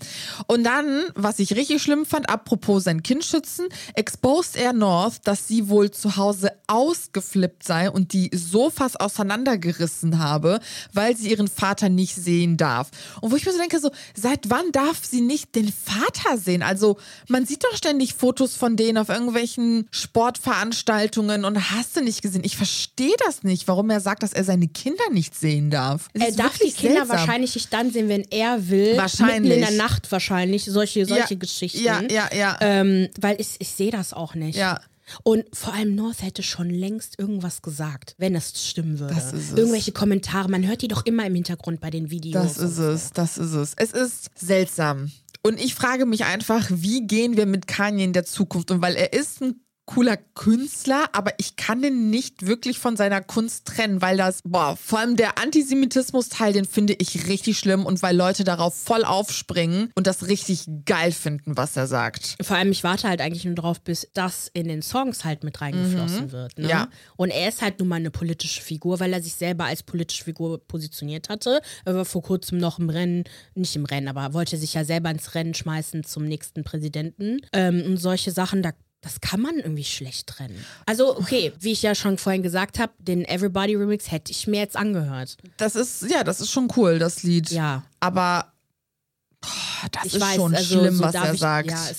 [0.47, 5.47] Und dann, was ich richtig schlimm fand, apropos sein Kind schützen, exposed er North, dass
[5.47, 10.59] sie wohl zu Hause ausgeflippt sei und die Sofas auseinandergerissen habe,
[10.91, 12.91] weil sie ihren Vater nicht sehen darf.
[13.21, 16.61] Und wo ich mir so denke, so, seit wann darf sie nicht den Vater sehen?
[16.61, 16.97] Also,
[17.29, 22.43] man sieht doch ständig Fotos von denen auf irgendwelchen Sportveranstaltungen und hast du nicht gesehen.
[22.43, 26.09] Ich verstehe das nicht, warum er sagt, dass er seine Kinder nicht sehen darf.
[26.13, 27.17] Es Er darf die Kinder seltsam.
[27.17, 28.97] wahrscheinlich nicht dann sehen, wenn er will.
[28.97, 29.49] Wahrscheinlich.
[29.57, 30.65] Mitten in der Nacht wahrscheinlich.
[30.65, 31.83] Solche, solche Ja, Geschichten.
[31.83, 32.57] Ja, ja, ja.
[32.61, 34.57] Ähm, weil ich, ich sehe das auch nicht.
[34.57, 34.79] Ja.
[35.23, 39.13] Und vor allem North hätte schon längst irgendwas gesagt, wenn es stimmen würde.
[39.13, 39.57] Das ist es.
[39.57, 42.55] Irgendwelche Kommentare, man hört die doch immer im Hintergrund bei den Videos.
[42.55, 43.73] Das ist es, das ist es.
[43.75, 45.11] Es ist seltsam.
[45.45, 48.71] Und ich frage mich einfach, wie gehen wir mit Kanye in der Zukunft?
[48.71, 53.21] Und weil er ist ein cooler Künstler, aber ich kann den nicht wirklich von seiner
[53.21, 58.01] Kunst trennen, weil das, boah, vor allem der Antisemitismus-Teil, den finde ich richtig schlimm und
[58.01, 62.35] weil Leute darauf voll aufspringen und das richtig geil finden, was er sagt.
[62.41, 65.59] Vor allem, ich warte halt eigentlich nur drauf, bis das in den Songs halt mit
[65.59, 66.57] reingeflossen wird.
[66.57, 66.65] Ne?
[66.65, 66.69] Mhm.
[66.69, 66.87] Ja.
[67.17, 70.23] Und er ist halt nun mal eine politische Figur, weil er sich selber als politische
[70.23, 71.61] Figur positioniert hatte.
[71.83, 73.25] Er war vor kurzem noch im Rennen,
[73.55, 77.41] nicht im Rennen, aber wollte sich ja selber ins Rennen schmeißen zum nächsten Präsidenten.
[77.51, 78.71] Ähm, und solche Sachen, da
[79.03, 80.65] das kann man irgendwie schlecht trennen.
[80.85, 84.61] Also, okay, wie ich ja schon vorhin gesagt habe, den Everybody Remix hätte ich mir
[84.61, 85.35] jetzt angehört.
[85.57, 87.51] Das ist, ja, das ist schon cool, das Lied.
[87.51, 87.83] Ja.
[87.99, 88.53] Aber
[89.41, 91.69] boah, das Ich ist weiß, schon also schlimm, so was er ich, sagt.
[91.69, 91.89] Ja,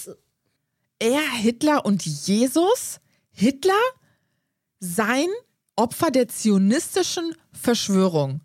[0.99, 3.01] er, Hitler und Jesus?
[3.31, 3.73] Hitler?
[4.81, 5.29] Sein
[5.77, 8.41] Opfer der zionistischen Verschwörung.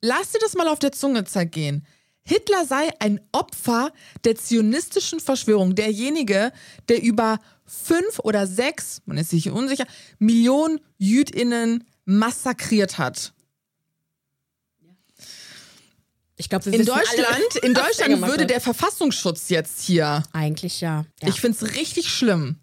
[0.00, 1.84] Lass dir das mal auf der Zunge zergehen.
[2.24, 3.92] Hitler sei ein Opfer
[4.24, 5.74] der zionistischen Verschwörung.
[5.74, 6.52] Derjenige,
[6.88, 7.40] der über
[7.72, 9.86] fünf oder sechs, man ist sich unsicher,
[10.18, 13.32] Millionen JüdInnen massakriert hat.
[16.36, 20.22] ich glaube, In wissen alle, Deutschland, in Deutschland würde der Verfassungsschutz jetzt hier.
[20.32, 21.04] Eigentlich ja.
[21.20, 21.28] ja.
[21.28, 22.56] Ich finde es richtig schlimm.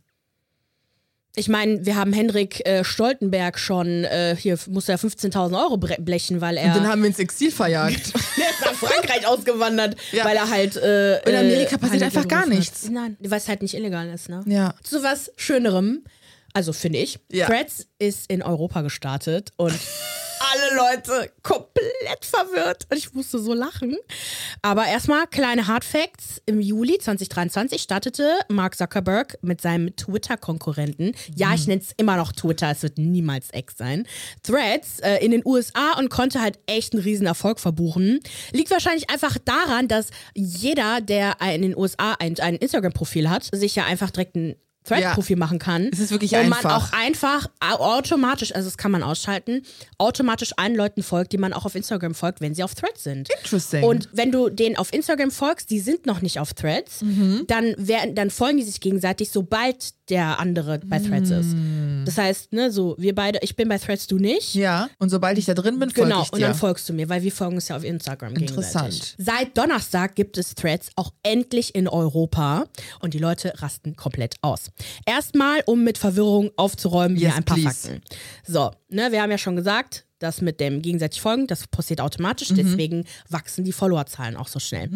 [1.36, 6.42] Ich meine, wir haben Henrik äh, Stoltenberg schon, äh, hier muss er 15.000 Euro blechen,
[6.42, 8.14] weil er Und den haben wir ins Exil verjagt.
[8.38, 10.26] der ist nach Frankreich ausgewandert, Ja.
[10.26, 10.76] weil er halt.
[10.76, 12.60] Äh, In Amerika äh, passiert einfach gar gerufen hat.
[12.60, 12.90] nichts.
[12.90, 14.42] Nein, weil es halt nicht illegal ist, ne?
[14.48, 14.74] ja.
[14.84, 16.04] Zu was Schönerem,
[16.54, 17.20] also finde ich.
[17.32, 17.48] Ja.
[17.48, 19.74] Threads ist in Europa gestartet und
[20.40, 23.98] alle Leute komplett verwirrt und ich musste so lachen.
[24.62, 26.42] Aber erstmal kleine Hard Facts.
[26.46, 31.14] Im Juli 2023 startete Mark Zuckerberg mit seinem Twitter-Konkurrenten.
[31.36, 34.08] Ja, ich nenne es immer noch Twitter, es wird niemals X sein.
[34.44, 38.20] Threads äh, in den USA und konnte halt echt einen riesen Erfolg verbuchen.
[38.52, 43.76] Liegt wahrscheinlich einfach daran, dass jeder, der in den USA ein, ein Instagram-Profil hat, sich
[43.76, 44.56] ja einfach direkt ein
[44.90, 45.90] Thread-Profil machen kann.
[45.92, 46.64] Es ist wirklich und einfach.
[46.64, 49.62] man auch einfach au- automatisch, also das kann man ausschalten,
[49.98, 53.30] automatisch allen Leuten folgt, die man auch auf Instagram folgt, wenn sie auf Threads sind.
[53.42, 53.84] Interesting.
[53.84, 57.46] Und wenn du denen auf Instagram folgst, die sind noch nicht auf Threads, Mhm.
[57.48, 61.56] dann, werden, dann folgen die sich gegenseitig, sobald der andere bei Threads ist.
[62.06, 64.56] Das heißt, ne, so, wir beide, ich bin bei Threads, du nicht.
[64.56, 66.48] ja, und sobald ich da drin bin, folge Genau, ich und dir.
[66.48, 69.16] dann folgst du mir, weil wir folgen uns ja auf Instagram Interessant.
[69.20, 72.66] Seit Donnerstag gibt es Threads auch endlich in Europa
[73.02, 74.72] und die Leute rasten komplett aus.
[75.06, 77.88] Erstmal, um mit Verwirrung aufzuräumen, hier Yes, ein paar please.
[77.90, 78.02] Fakten.
[78.46, 82.06] So, ne, wir haben ja schon gesagt, das mit dem gegenseitig Folgen, das passiert Mhm.
[82.06, 84.90] automatisch, deswegen wachsen die Followerzahlen auch so schnell.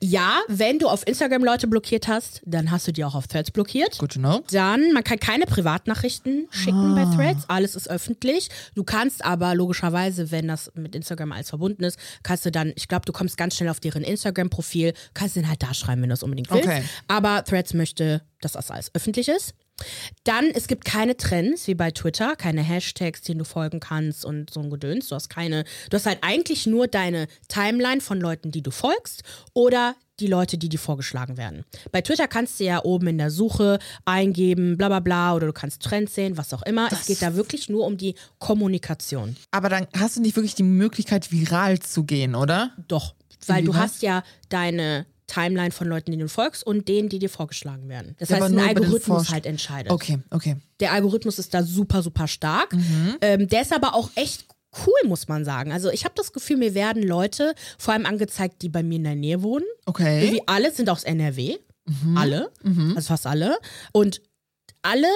[0.00, 3.50] Ja, wenn du auf Instagram Leute blockiert hast, dann hast du die auch auf Threads
[3.50, 3.98] blockiert.
[3.98, 4.42] Good to know.
[4.50, 7.04] Dann, man kann keine Privatnachrichten schicken Ah.
[7.04, 8.48] bei Threads, alles ist öffentlich.
[8.74, 12.88] Du kannst aber logischerweise, wenn das mit Instagram alles verbunden ist, kannst du dann, ich
[12.88, 16.14] glaube, du kommst ganz schnell auf deren Instagram-Profil, kannst den halt da schreiben, wenn du
[16.14, 16.68] es unbedingt willst.
[16.68, 16.82] Okay.
[17.08, 19.54] Aber Threads möchte, dass das alles öffentlich ist.
[20.24, 24.52] Dann, es gibt keine Trends wie bei Twitter, keine Hashtags, denen du folgen kannst und
[24.52, 25.08] so ein Gedöns.
[25.08, 29.22] Du hast keine, du hast halt eigentlich nur deine Timeline von Leuten, die du folgst
[29.54, 31.64] oder die Leute, die dir vorgeschlagen werden.
[31.90, 35.52] Bei Twitter kannst du ja oben in der Suche eingeben, bla bla bla, oder du
[35.52, 36.88] kannst Trends sehen, was auch immer.
[36.92, 39.36] es geht da wirklich nur um die Kommunikation.
[39.50, 42.72] Aber dann hast du nicht wirklich die Möglichkeit, viral zu gehen, oder?
[42.88, 43.14] Doch,
[43.46, 47.30] weil du hast ja deine Timeline von Leuten, denen du folgst und denen, die dir
[47.30, 48.14] vorgeschlagen werden.
[48.18, 49.90] Das Ja, heißt, ein Algorithmus halt entscheidet.
[49.92, 50.56] Okay, okay.
[50.80, 52.74] Der Algorithmus ist da super, super stark.
[53.20, 54.46] Ähm, der ist aber auch echt
[54.86, 55.72] cool, muss man sagen.
[55.72, 59.04] Also ich habe das Gefühl, mir werden Leute vor allem angezeigt, die bei mir in
[59.04, 59.64] der Nähe wohnen.
[59.86, 60.22] Okay.
[60.24, 61.56] Irgendwie alle sind aus NRW.
[62.14, 62.50] Alle.
[62.94, 63.58] Also fast alle.
[63.92, 64.20] Und
[64.82, 65.08] alle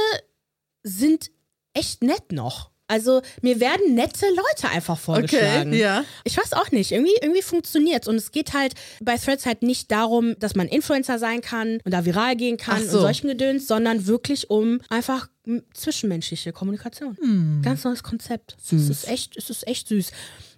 [0.83, 1.31] sind
[1.75, 2.71] echt nett noch.
[2.89, 5.70] Also mir werden nette Leute einfach vorgeschlagen.
[5.70, 6.05] Okay, ja.
[6.24, 9.91] Ich weiß auch nicht, irgendwie, irgendwie funktioniert Und es geht halt bei Threads halt nicht
[9.91, 12.99] darum, dass man Influencer sein kann und da viral gehen kann so.
[12.99, 15.28] und solchen Gedöns, sondern wirklich um einfach
[15.74, 17.16] zwischenmenschliche Kommunikation.
[17.62, 18.57] Ganz neues Konzept.
[18.61, 18.82] Süß.
[18.82, 20.11] Es ist echt, es ist echt süß.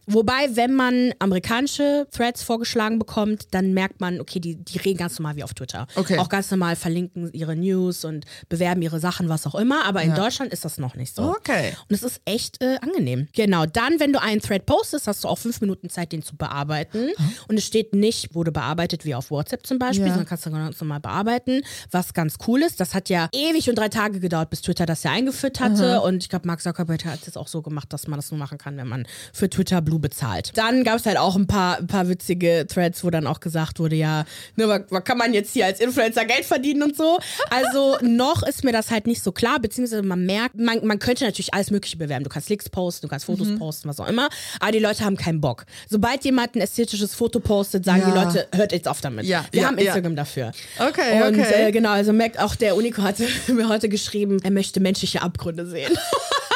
[0.09, 5.19] Wobei, wenn man amerikanische Threads vorgeschlagen bekommt, dann merkt man, okay, die, die reden ganz
[5.19, 5.87] normal wie auf Twitter.
[5.95, 6.19] Okay.
[6.19, 9.85] Auch ganz normal verlinken ihre News und bewerben ihre Sachen, was auch immer.
[9.85, 10.17] Aber in Ja.
[10.17, 11.23] Deutschland ist das noch nicht so.
[11.23, 11.73] Okay.
[11.89, 13.29] Und es ist echt äh, angenehm.
[13.35, 16.37] Genau, dann, wenn du einen Thread postest, hast du auch fünf Minuten Zeit, den zu
[16.37, 17.11] bearbeiten.
[17.49, 20.13] Und es steht nicht, wurde bearbeitet wie auf WhatsApp zum Beispiel, Ja.
[20.13, 22.81] sondern kannst du ganz normal bearbeiten, was ganz cool ist.
[22.81, 26.01] Das hat ja ewig und drei Tage gedauert, bis Twitter das ja eingeführt hatte.
[26.01, 28.59] Und ich glaube, Mark Zuckerberg hat es auch so gemacht, dass man das nur machen
[28.59, 30.53] kann, wenn man für Twitter Blue bezahlt.
[30.55, 33.79] Dann gab es halt auch ein paar, ein paar witzige Threads, wo dann auch gesagt
[33.79, 34.25] wurde, ja,
[34.57, 37.19] ne, wa- wa- kann man jetzt hier als Influencer Geld verdienen und so.
[37.51, 41.25] Also noch ist mir das halt nicht so klar, beziehungsweise man merkt, man, man könnte
[41.25, 42.25] natürlich alles Mögliche bewerben.
[42.25, 43.59] Du kannst Links posten, du kannst Fotos Mhm.
[43.59, 44.29] posten, was auch immer.
[44.61, 45.65] Aber die Leute haben keinen Bock.
[45.89, 48.25] Sobald jemand ein ästhetisches Foto postet, sagen die Ja.
[48.25, 49.25] Leute, hört jetzt auf damit.
[49.27, 49.79] Ja, Wir ja, haben.
[49.79, 50.53] Instagram dafür.
[50.79, 51.69] Okay, Und okay.
[51.69, 55.67] Äh, genau, also merkt auch der Unico hatte mir heute geschrieben, er möchte menschliche Abgründe
[55.67, 55.93] sehen.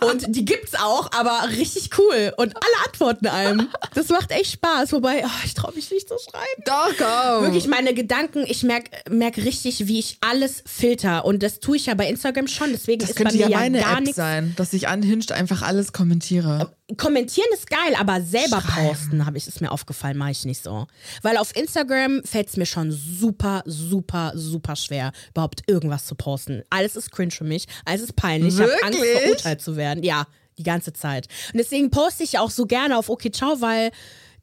[0.00, 2.32] Und die gibt's auch, aber richtig cool.
[2.36, 3.68] Und alle antworten einem.
[3.94, 4.92] Das macht echt Spaß.
[4.92, 6.62] Wobei, oh, ich traue mich nicht zu schreiben.
[6.64, 7.44] Doch, komm.
[7.44, 11.24] Wirklich meine Gedanken, ich merke merk richtig, wie ich alles filter.
[11.24, 12.72] Und das tue ich ja bei Instagram schon.
[12.72, 14.16] Deswegen das ist bei mir ja ja gar App nichts.
[14.16, 16.72] sein, dass ich anhinscht einfach alles kommentiere.
[16.96, 18.88] Kommentieren ist geil, aber selber Schreiben.
[18.88, 20.86] posten, habe ich, ist mir aufgefallen, mache ich nicht so.
[21.22, 26.62] Weil auf Instagram fällt es mir schon super, super, super schwer, überhaupt irgendwas zu posten.
[26.70, 28.54] Alles ist cringe für mich, alles ist peinlich.
[28.54, 29.22] Ich habe Angst, Wirklich?
[29.22, 30.02] verurteilt zu werden.
[30.02, 30.26] Ja,
[30.58, 31.28] die ganze Zeit.
[31.52, 33.90] Und deswegen poste ich auch so gerne auf Okay, ciao, weil,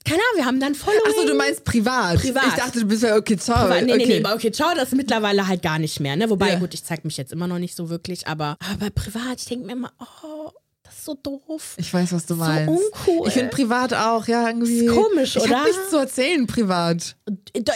[0.05, 1.01] keine Ahnung, wir haben dann Following.
[1.07, 2.19] Achso, du meinst privat.
[2.19, 2.43] Privat.
[2.47, 3.57] Ich dachte, du bist ja okay, ciao.
[3.57, 3.97] Aber nee, okay.
[4.07, 6.29] nee, nee, bei okay, ciao, das ist mittlerweile halt gar nicht mehr, ne?
[6.29, 6.59] Wobei, Ja.
[6.59, 9.65] gut, ich zeige mich jetzt immer noch nicht so wirklich, aber, aber privat, ich denke
[9.67, 10.51] mir immer, oh,
[10.89, 11.75] das ist so doof.
[11.77, 12.69] Ich weiß, was du So meinst.
[12.69, 13.27] uncool.
[13.27, 14.85] Ich finde privat auch, ja, irgendwie.
[14.85, 15.61] Ist komisch, ich oder?
[15.67, 17.15] Ich nichts zu erzählen, privat.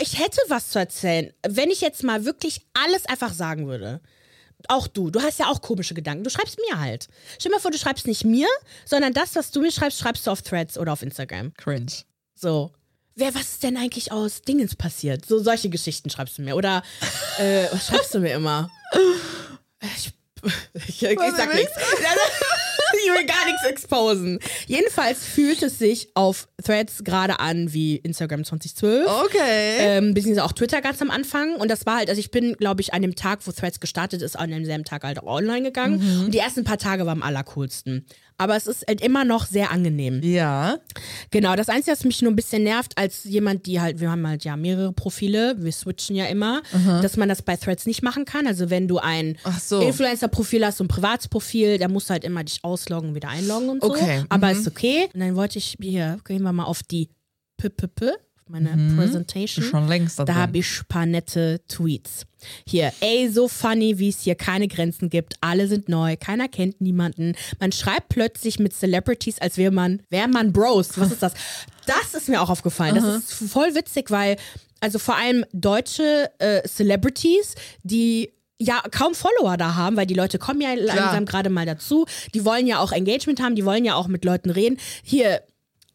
[0.01, 1.31] Ich hätte was zu erzählen.
[1.47, 4.01] Wenn ich jetzt mal wirklich alles einfach sagen würde.
[4.69, 6.23] Auch du, du hast ja auch komische Gedanken.
[6.23, 7.07] Du schreibst mir halt.
[7.37, 8.47] Stell dir mal vor, du schreibst nicht mir,
[8.85, 11.53] sondern das, was du mir schreibst, schreibst du auf Threads oder auf Instagram.
[11.55, 11.91] Cringe.
[12.33, 12.71] So.
[13.15, 15.25] Wer, was ist denn eigentlich aus Dingens passiert?
[15.25, 16.55] So solche Geschichten schreibst du mir.
[16.55, 16.81] Oder
[17.39, 18.71] äh, was schreibst du mir immer?
[19.97, 20.13] Ich,
[20.87, 21.73] ich, ich sag nichts.
[23.03, 24.39] Ich will gar nichts exposen.
[24.67, 29.09] Jedenfalls fühlt es sich auf Threads gerade an wie Instagram 2012.
[29.25, 29.77] Okay.
[29.79, 31.55] Ähm, beziehungsweise auch Twitter ganz am Anfang.
[31.55, 34.21] Und das war halt, also ich bin, glaube ich, an dem Tag, wo Threads gestartet
[34.21, 35.99] ist, an demselben Tag halt auch online gegangen.
[35.99, 36.25] Mhm.
[36.25, 38.05] Und die ersten paar Tage waren am allercoolsten.
[38.37, 40.21] Aber es ist halt immer noch sehr angenehm.
[40.23, 40.77] ja.
[41.31, 44.27] Genau, das Einzige, was mich nur ein bisschen nervt, als jemand, die halt, wir haben
[44.27, 46.61] halt ja mehrere Profile, wir switchen ja immer,
[47.01, 48.45] dass man das bei Threads nicht machen kann.
[48.45, 49.81] Also wenn du ein so.
[49.81, 53.69] Influencer-Profil hast, so ein Privatsprofil, da musst du halt immer dich ausloggen und wieder einloggen
[53.69, 53.91] und so.
[53.91, 55.09] Okay, Aber ist okay.
[55.13, 57.09] Und dann wollte ich, hier, gehen wir mal auf die
[57.57, 58.11] PPP,
[58.53, 59.65] meine Presentation.
[59.65, 62.25] Schon längst da habe ich ein paar nette Tweets.
[62.67, 65.35] Hier, ey, so funny, wie es hier keine Grenzen gibt.
[65.41, 67.35] Alle sind neu, keiner kennt niemanden.
[67.59, 70.99] Man schreibt plötzlich mit Celebrities, als wäre man, wäre man Bros.
[70.99, 71.33] Was ist das?
[71.87, 72.95] Das ist mir auch aufgefallen.
[72.95, 74.37] Das ist voll witzig, weil,
[74.81, 80.37] also vor allem deutsche äh, Celebrities, die ja kaum Follower da haben, weil die Leute
[80.37, 82.05] kommen ja langsam gerade mal dazu.
[82.35, 84.77] Die wollen ja auch Engagement haben, die wollen ja auch mit Leuten reden.
[85.01, 85.41] Hier,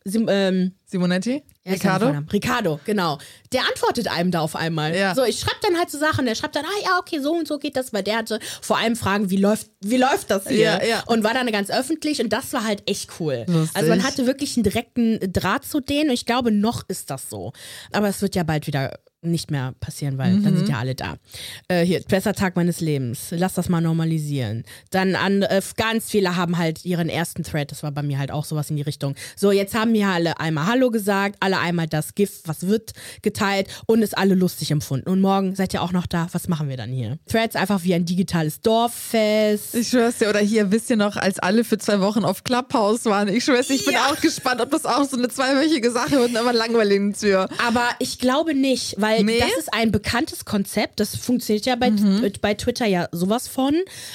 [0.09, 1.42] Sim, ähm, Simonetti?
[1.70, 2.14] Ricardo?
[2.32, 3.18] Ricardo, genau.
[3.52, 4.96] Der antwortet einem da auf einmal.
[4.96, 5.14] Ja.
[5.14, 7.48] So, ich schreibe dann halt so Sachen, der schreibt dann, ah ja, okay, so und
[7.48, 10.58] so geht das, weil der hatte vor allem Fragen, wie läuft, wie läuft das hier?
[10.58, 11.02] Ja, ja.
[11.06, 13.44] Und war dann ganz öffentlich und das war halt echt cool.
[13.46, 13.76] Lustig.
[13.76, 17.30] Also man hatte wirklich einen direkten Draht zu denen und ich glaube, noch ist das
[17.30, 17.52] so.
[17.92, 20.58] Aber es wird ja bald wieder nicht mehr passieren, weil dann Mhm.
[20.58, 21.16] sind ja alle da.
[21.66, 23.28] Äh, hier, bester Tag meines Lebens.
[23.30, 24.62] Lass das mal normalisieren.
[24.90, 28.30] Dann an, äh, ganz viele haben halt ihren ersten Thread, das war bei mir halt
[28.30, 29.16] auch sowas in die Richtung.
[29.36, 32.92] So, jetzt haben mir alle einmal Hallo gesagt, alle einmal das GIF, was wird
[33.22, 35.08] geteilt und ist alle lustig empfunden.
[35.10, 36.28] Und morgen seid ihr auch noch da.
[36.32, 37.18] Was machen wir dann hier?
[37.26, 39.74] Threads einfach wie ein digitales Dorffest.
[39.74, 43.04] Ich schwör's dir, oder hier, wisst ihr noch, als alle für zwei Wochen auf Clubhouse
[43.06, 44.06] waren, ich schwör's ich bin Ja.
[44.12, 47.48] auch gespannt, ob das auch so eine zweiwöchige Sache wird und immer langweilig Tür.
[47.66, 49.38] Aber ich glaube nicht, weil Nee?
[49.40, 51.00] das ist ein bekanntes Konzept.
[51.00, 52.30] Das funktioniert ja bei, Mhm.
[52.40, 53.74] bei Twitter ja sowas von.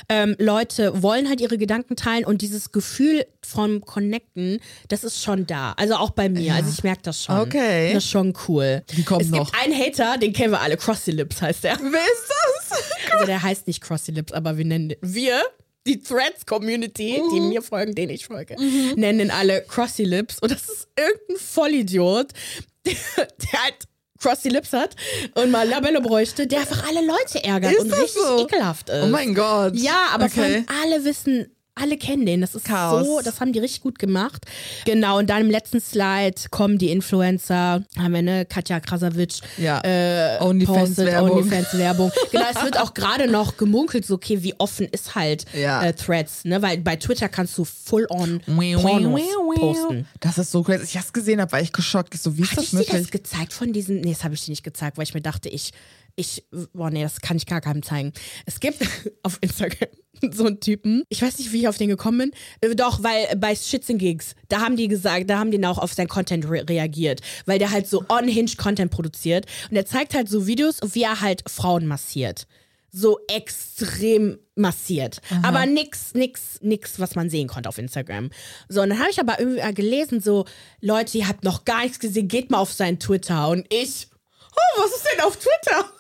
[0.10, 5.46] Ähm, Leute wollen halt ihre Gedanken teilen und dieses Gefühl vom Connecten, das ist schon
[5.48, 5.74] da.
[5.78, 6.54] Also auch bei mir.
[6.54, 7.40] Also ich merke das schon.
[7.40, 7.94] Okay.
[7.94, 8.84] Das ist schon cool.
[8.96, 9.52] Die kommen es noch.
[9.52, 10.78] gibt einen Hater, den kennen wir alle.
[10.78, 11.78] Crossy Lips heißt der.
[11.80, 12.80] Wer ist das?
[13.14, 15.40] Also der heißt nicht Crossy Lips, aber wir nennen den, wir,
[15.86, 17.50] die Threads-Community, die Mhm.
[17.50, 18.56] mir folgen, denen ich folge,
[18.96, 20.40] nennen ihn alle Crossy Lips.
[20.40, 22.28] Und das ist irgendein Vollidiot,
[22.86, 23.76] der, der halt
[24.24, 24.96] Crossy Lips hat
[25.36, 28.40] und mal Labello bräuchte, der einfach alle Leute ärgert Ist und richtig so?
[28.40, 29.04] ekelhaft ist.
[29.04, 29.76] Oh mein Gott.
[29.76, 30.34] Ja, aber okay.
[30.34, 32.42] vor allem alle wissen, Alle kennen den.
[32.42, 33.06] Das ist Chaos.
[33.06, 34.46] so, das haben die richtig gut gemacht.
[34.86, 37.84] Genau, und dann im letzten Slide kommen die Influencer.
[37.98, 39.42] Haben wir ne Katja Krasavitsch.
[39.58, 39.82] Ja.
[39.84, 41.32] Äh, OnlyFans-Werbung.
[41.32, 42.12] OnlyFans-Werbung.
[42.32, 45.84] genau, es wird auch gerade noch gemunkelt, so, okay, wie offen ist halt Ja.
[45.84, 46.62] äh, Threads, ne?
[46.62, 49.22] Weil bei Twitter kannst du full-on Pornos
[49.56, 50.08] posten.
[50.20, 50.84] Das ist so crazy.
[50.84, 52.14] Ich hab's gesehen habe, war ich geschockt.
[52.14, 53.12] Ich so, wie ist Hatte das ich dir das möglich?
[53.12, 54.02] gezeigt von diesen?
[54.02, 55.72] Nee, das habe ich dir nicht gezeigt, weil ich mir dachte, ich,
[56.16, 58.14] ich, boah, nee, das kann ich gar keinem zeigen.
[58.46, 58.80] Es gibt
[59.24, 59.90] auf Instagram
[60.32, 63.36] so einen Typen, ich weiß nicht, wie ich auf den gekommen bin, Äh, doch, weil
[63.38, 66.46] bei Shits and Gigs, da haben die gesagt, da haben die auch auf seinen Content
[66.46, 70.80] re reagiert, weil der halt so unhinged Content produziert und er zeigt halt so Videos,
[70.94, 72.48] wie er halt Frauen massiert.
[72.96, 75.20] So extrem massiert.
[75.42, 78.30] Aber nix, nix, nix, was man sehen konnte auf Instagram.
[78.70, 80.46] So, und dann habe ich aber irgendwie gelesen, so,
[80.80, 83.48] Leute, ihr habt noch gar nichts gesehen, geht mal auf sein Twitter.
[83.48, 84.10] Und ich,
[84.52, 85.92] oh, was ist denn auf Twitter?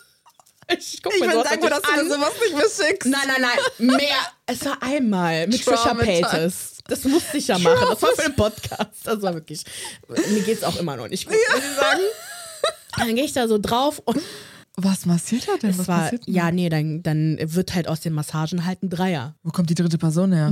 [0.77, 3.09] Ich, guck Ich mir bin sowas dankbar, dass du mir sowas nicht mehr schickst.
[3.09, 4.15] Nein, nein, nein, mehr.
[4.45, 5.93] Es war einmal mit Trisha.
[5.93, 6.77] Paytas.
[6.87, 7.87] Das musste ich ja machen.
[7.89, 8.91] Das war für den Podcast.
[9.05, 9.63] Das war wirklich.
[10.07, 12.01] Mir geht's auch immer noch nicht gut, ich sagen.
[12.97, 14.19] Dann gehe ich da so drauf und
[14.75, 15.69] Was massiert er denn?
[15.71, 16.19] es Was war, denn?
[16.25, 19.35] ja, nee, dann, dann wird halt aus den Massagen halt ein Dreier.
[19.43, 20.51] Wo kommt die dritte Person her?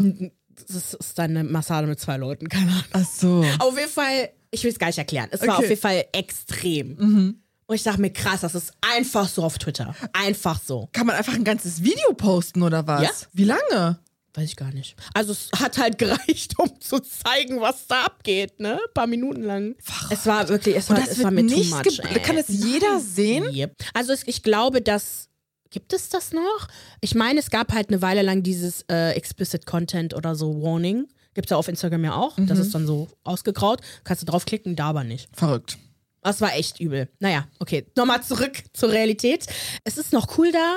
[0.68, 2.84] Das ist dann eine Massage mit zwei Leuten, keine Ahnung.
[2.94, 3.44] Ach so.
[3.60, 5.28] Auf jeden Fall, ich will es gar nicht erklären.
[5.32, 5.64] Es war Okay.
[5.64, 7.41] auf jeden Fall extrem.
[7.72, 9.96] Und ich dachte mir, krass, das ist einfach so auf Twitter.
[10.12, 10.90] Einfach so.
[10.92, 13.02] Kann man einfach ein ganzes Video posten oder was?
[13.02, 13.10] Ja.
[13.32, 13.98] Wie lange?
[14.34, 14.98] Weiß ich gar nicht.
[15.14, 18.74] Also es hat halt gereicht, um zu zeigen, was da abgeht, ne?
[18.74, 19.78] Ein paar Minuten lang.
[20.10, 22.24] Es war wirklich, es war, das es wird war mir nicht too much.
[22.24, 23.46] kann das jeder sehen?
[23.54, 23.78] Yep.
[23.94, 25.30] Also es, ich glaube, dass
[25.70, 26.68] Gibt es das noch?
[27.00, 31.08] Ich meine, es gab halt eine Weile lang dieses äh, Explicit Content oder so Warning.
[31.34, 32.36] Gibt es ja auf Instagram ja auch.
[32.36, 33.80] Das ist dann so ausgegraut.
[34.04, 35.30] Kannst du draufklicken, da aber nicht.
[35.34, 35.78] Verrückt.
[36.22, 37.10] Das war echt übel.
[37.20, 37.86] Naja, okay.
[37.96, 39.46] Nochmal zurück zur Realität.
[39.84, 40.76] Es ist noch cool da.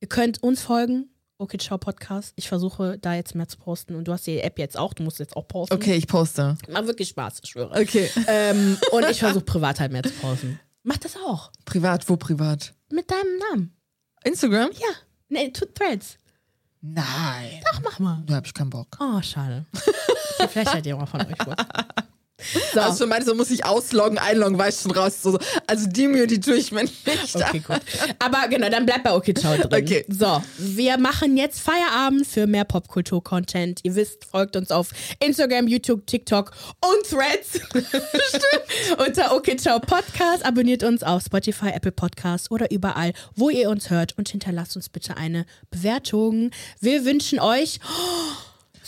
[0.00, 1.10] Ihr könnt uns folgen.
[1.38, 2.32] Okay, Ciao Podcast.
[2.36, 3.94] Ich versuche da jetzt mehr zu posten.
[3.94, 4.94] Und du hast die App jetzt auch.
[4.94, 5.74] Du musst jetzt auch posten.
[5.74, 6.56] Okay, ich poste.
[6.70, 7.78] Macht wirklich Spaß, ich schwöre.
[7.78, 8.08] Okay.
[8.26, 10.58] Ähm, und ich versuche privat halt mehr zu posten.
[10.82, 11.50] Mach das auch.
[11.64, 12.72] Privat, wo privat?
[12.90, 13.76] Mit deinem Namen.
[14.24, 14.70] Instagram?
[14.72, 14.88] Ja.
[15.28, 16.16] Nee, to Threads.
[16.80, 17.60] Nein.
[17.72, 18.22] Ach, mach mal.
[18.26, 18.96] Da hab ich keinen Bock.
[19.00, 19.66] Oh, schade.
[20.48, 21.56] Vielleicht hat jemand von euch was.
[22.72, 22.80] So.
[22.80, 25.22] Also schon meinst du, muss ich ausloggen, einloggen, weiß schon raus.
[25.22, 25.38] So, so.
[25.66, 27.06] Also die Mühe, die tue ich mir nicht.
[27.34, 27.80] Okay, gut.
[28.18, 29.68] Aber genau, dann bleibt bei Okay Ciao drin.
[29.72, 30.04] Okay.
[30.08, 33.80] So, wir machen jetzt Feierabend für mehr Popkultur-Content.
[33.84, 36.52] Ihr wisst, folgt uns auf Instagram, YouTube, TikTok
[36.84, 37.60] und Threads.
[39.06, 40.44] Unter Okay Ciao Podcast.
[40.44, 44.90] Abonniert uns auf Spotify, Apple Podcast oder überall, wo ihr uns hört und hinterlasst uns
[44.90, 46.50] bitte eine Bewertung.
[46.80, 47.80] Wir wünschen euch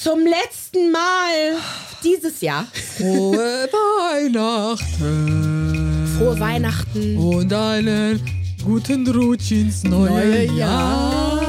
[0.00, 1.56] zum letzten Mal
[2.04, 3.68] dieses Jahr Frohe
[4.12, 6.06] Weihnachten.
[6.16, 7.16] frohe Weihnachten.
[7.16, 8.22] Und einen
[8.64, 11.42] guten Rutsch ins neue, Neue Jahr.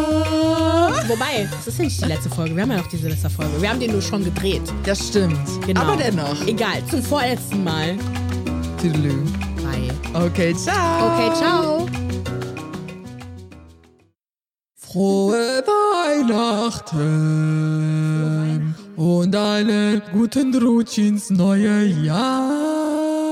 [1.08, 2.56] Wobei, das ist ja nicht die letzte Folge.
[2.56, 3.62] Wir haben ja noch die Silvesterfolge.
[3.62, 4.62] Wir haben den nur schon gedreht.
[4.84, 5.40] Das stimmt.
[5.66, 5.82] Genau.
[5.82, 6.46] Aber dennoch.
[6.46, 7.98] Egal, zum vorletzten Mal.
[8.80, 9.24] Tüdelü.
[9.58, 9.92] Bye.
[10.14, 11.16] Okay, ciao.
[11.16, 12.09] Okay, ciao.
[14.92, 16.96] Frohe Weihnachten
[18.96, 23.29] und einen guten Rutsch ins neue Jahr.